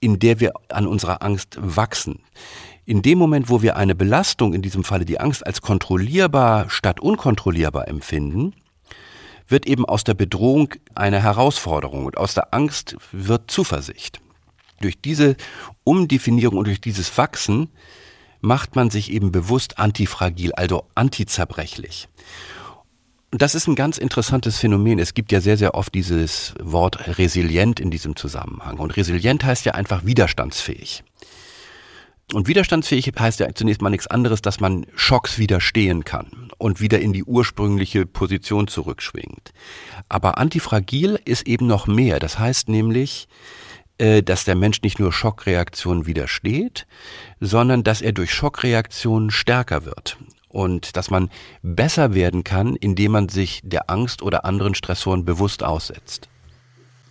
[0.00, 2.20] in der wir an unserer Angst wachsen.
[2.88, 7.00] In dem Moment, wo wir eine Belastung, in diesem Falle die Angst, als kontrollierbar statt
[7.00, 8.54] unkontrollierbar empfinden,
[9.48, 14.20] wird eben aus der Bedrohung eine Herausforderung und aus der Angst wird Zuversicht.
[14.80, 15.36] Durch diese
[15.82, 17.70] Umdefinierung und durch dieses Wachsen
[18.40, 22.08] macht man sich eben bewusst antifragil, also antizerbrechlich.
[23.32, 25.00] Und das ist ein ganz interessantes Phänomen.
[25.00, 28.78] Es gibt ja sehr, sehr oft dieses Wort resilient in diesem Zusammenhang.
[28.78, 31.02] Und resilient heißt ja einfach widerstandsfähig.
[32.32, 36.98] Und widerstandsfähig heißt ja zunächst mal nichts anderes, dass man Schocks widerstehen kann und wieder
[36.98, 39.52] in die ursprüngliche Position zurückschwingt.
[40.08, 42.18] Aber antifragil ist eben noch mehr.
[42.18, 43.28] Das heißt nämlich,
[43.98, 46.88] äh, dass der Mensch nicht nur Schockreaktionen widersteht,
[47.38, 50.18] sondern dass er durch Schockreaktionen stärker wird
[50.48, 51.30] und dass man
[51.62, 56.28] besser werden kann, indem man sich der Angst oder anderen Stressoren bewusst aussetzt.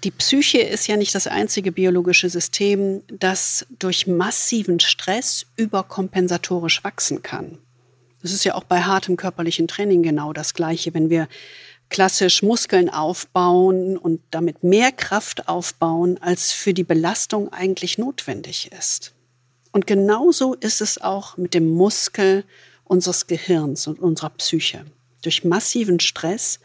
[0.06, 7.24] Die Psyche ist ja nicht das einzige biologische System, das durch massiven Stress überkompensatorisch wachsen
[7.24, 7.58] kann.
[8.22, 10.94] Das ist ja auch bei hartem körperlichen Training genau das Gleiche.
[10.94, 11.28] Wenn wir
[11.90, 19.16] klassisch Muskeln aufbauen und damit mehr Kraft aufbauen, als für die Belastung eigentlich notwendig ist.
[19.72, 22.44] Und genauso ist es auch mit dem Muskel
[22.84, 24.86] unseres Gehirns und unserer Psyche.
[25.24, 26.60] Durch massiven Stress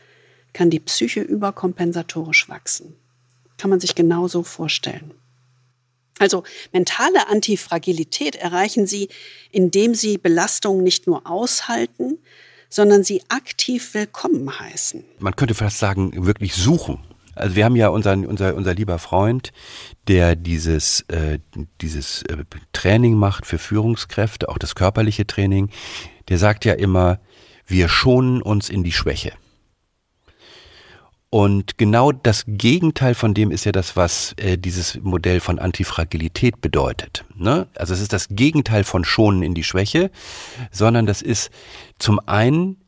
[0.53, 2.99] kann die Psyche überkompensatorisch wachsen.
[3.61, 5.12] Kann man sich genauso vorstellen.
[6.18, 9.08] Also mentale Antifragilität erreichen Sie,
[9.50, 12.18] indem Sie Belastungen nicht nur aushalten,
[12.70, 15.04] sondern sie aktiv willkommen heißen.
[15.18, 17.00] Man könnte fast sagen, wirklich suchen.
[17.34, 19.52] Also wir haben ja unseren, unser, unser lieber Freund,
[20.08, 21.38] der dieses, äh,
[21.80, 25.70] dieses äh, Training macht für Führungskräfte, auch das körperliche Training,
[26.28, 27.20] der sagt ja immer,
[27.66, 29.32] wir schonen uns in die Schwäche.
[31.30, 36.60] Und genau das Gegenteil von dem ist ja das, was äh, dieses Modell von Antifragilität
[36.60, 37.24] bedeutet.
[37.36, 37.68] Ne?
[37.76, 40.10] Also es ist das Gegenteil von Schonen in die Schwäche,
[40.72, 41.50] sondern das ist
[42.00, 42.78] zum einen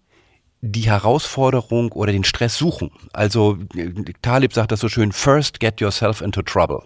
[0.60, 2.90] die Herausforderung oder den Stress suchen.
[3.12, 3.90] Also äh,
[4.22, 6.82] Talib sagt das so schön, first get yourself into trouble.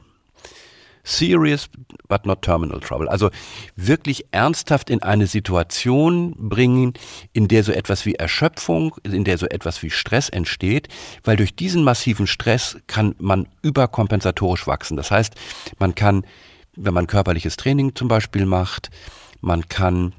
[1.08, 1.68] Serious
[2.08, 3.08] but not terminal trouble.
[3.08, 3.30] Also
[3.76, 6.94] wirklich ernsthaft in eine Situation bringen,
[7.32, 10.88] in der so etwas wie Erschöpfung, in der so etwas wie Stress entsteht,
[11.22, 14.96] weil durch diesen massiven Stress kann man überkompensatorisch wachsen.
[14.96, 15.34] Das heißt,
[15.78, 16.26] man kann,
[16.74, 18.90] wenn man körperliches Training zum Beispiel macht,
[19.40, 20.12] man kann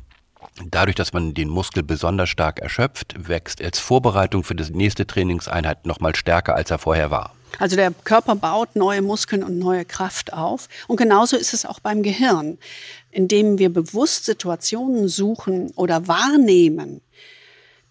[0.65, 5.85] Dadurch, dass man den Muskel besonders stark erschöpft, wächst als Vorbereitung für die nächste Trainingseinheit
[5.85, 7.33] nochmal stärker, als er vorher war.
[7.59, 10.67] Also der Körper baut neue Muskeln und neue Kraft auf.
[10.87, 12.57] Und genauso ist es auch beim Gehirn.
[13.11, 17.01] Indem wir bewusst Situationen suchen oder wahrnehmen,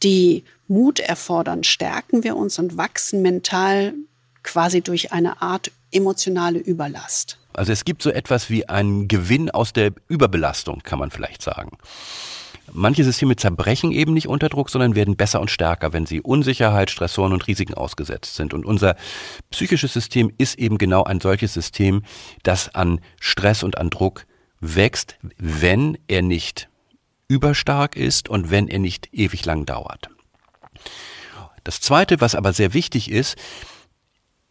[0.03, 3.95] die Mut erfordern, stärken wir uns und wachsen mental
[4.43, 7.39] quasi durch eine Art emotionale Überlast.
[7.53, 11.79] Also es gibt so etwas wie einen Gewinn aus der Überbelastung, kann man vielleicht sagen.
[12.73, 16.91] Manche Systeme zerbrechen eben nicht unter Druck, sondern werden besser und stärker, wenn sie Unsicherheit,
[16.91, 18.55] Stressoren und Risiken ausgesetzt sind.
[18.55, 18.97] Und unser
[19.51, 22.03] psychisches System ist eben genau ein solches System,
[22.43, 24.27] das an Stress und an Druck
[24.61, 26.69] wächst, wenn er nicht
[27.29, 30.09] überstark ist und wenn er nicht ewig lang dauert.
[31.65, 33.37] Das Zweite, was aber sehr wichtig ist,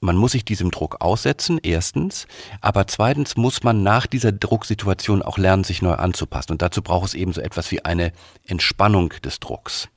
[0.01, 2.27] man muss sich diesem Druck aussetzen, erstens,
[2.61, 6.53] aber zweitens muss man nach dieser Drucksituation auch lernen, sich neu anzupassen.
[6.53, 8.11] Und dazu braucht es eben so etwas wie eine
[8.45, 9.89] Entspannung des Drucks.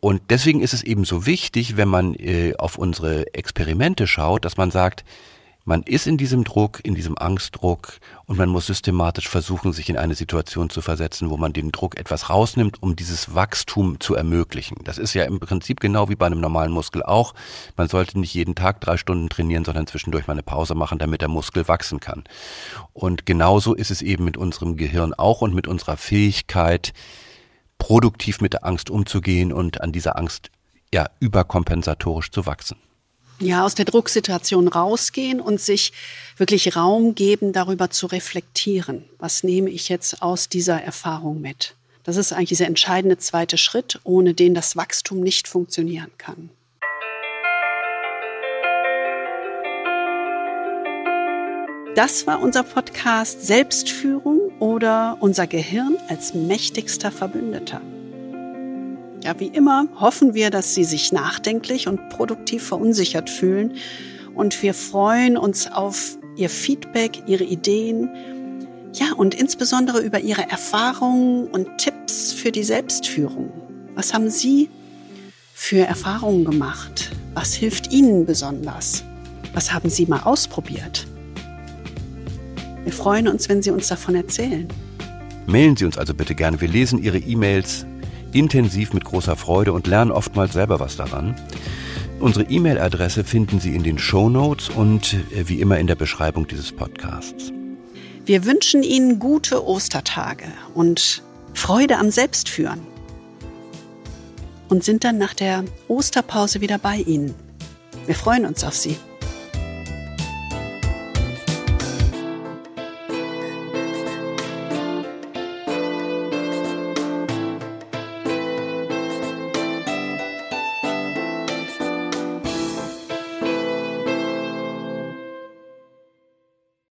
[0.00, 4.56] Und deswegen ist es eben so wichtig, wenn man äh, auf unsere Experimente schaut, dass
[4.56, 5.04] man sagt,
[5.64, 9.96] man ist in diesem Druck, in diesem Angstdruck und man muss systematisch versuchen, sich in
[9.96, 14.78] eine Situation zu versetzen, wo man den Druck etwas rausnimmt, um dieses Wachstum zu ermöglichen.
[14.84, 17.34] Das ist ja im Prinzip genau wie bei einem normalen Muskel auch.
[17.76, 21.20] Man sollte nicht jeden Tag drei Stunden trainieren, sondern zwischendurch mal eine Pause machen, damit
[21.20, 22.24] der Muskel wachsen kann.
[22.92, 26.92] Und genauso ist es eben mit unserem Gehirn auch und mit unserer Fähigkeit,
[27.78, 30.50] produktiv mit der Angst umzugehen und an dieser Angst
[30.92, 32.76] ja überkompensatorisch zu wachsen.
[33.44, 35.92] Ja, aus der Drucksituation rausgehen und sich
[36.36, 39.04] wirklich Raum geben, darüber zu reflektieren.
[39.18, 41.74] Was nehme ich jetzt aus dieser Erfahrung mit?
[42.04, 46.50] Das ist eigentlich dieser entscheidende zweite Schritt, ohne den das Wachstum nicht funktionieren kann.
[51.94, 57.82] Das war unser Podcast Selbstführung oder unser Gehirn als mächtigster Verbündeter.
[59.22, 63.74] Ja, wie immer hoffen wir, dass Sie sich nachdenklich und produktiv verunsichert fühlen
[64.34, 68.10] und wir freuen uns auf Ihr Feedback, Ihre Ideen,
[68.94, 73.50] ja, und insbesondere über Ihre Erfahrungen und Tipps für die Selbstführung.
[73.94, 74.68] Was haben Sie
[75.54, 77.10] für Erfahrungen gemacht?
[77.34, 79.04] Was hilft Ihnen besonders?
[79.54, 81.06] Was haben Sie mal ausprobiert?
[82.82, 84.66] Wir freuen uns, wenn Sie uns davon erzählen.
[85.46, 86.60] Mailen Sie uns also bitte gerne.
[86.60, 87.86] Wir lesen Ihre E-Mails
[88.32, 91.34] intensiv mit großer Freude und lernen oftmals selber was daran.
[92.20, 96.46] Unsere E-Mail-Adresse finden Sie in den Show Notes und äh, wie immer in der Beschreibung
[96.46, 97.52] dieses Podcasts.
[98.24, 101.22] Wir wünschen Ihnen gute Ostertage und
[101.54, 102.80] Freude am Selbstführen
[104.68, 107.34] und sind dann nach der Osterpause wieder bei Ihnen.
[108.06, 108.96] Wir freuen uns auf Sie.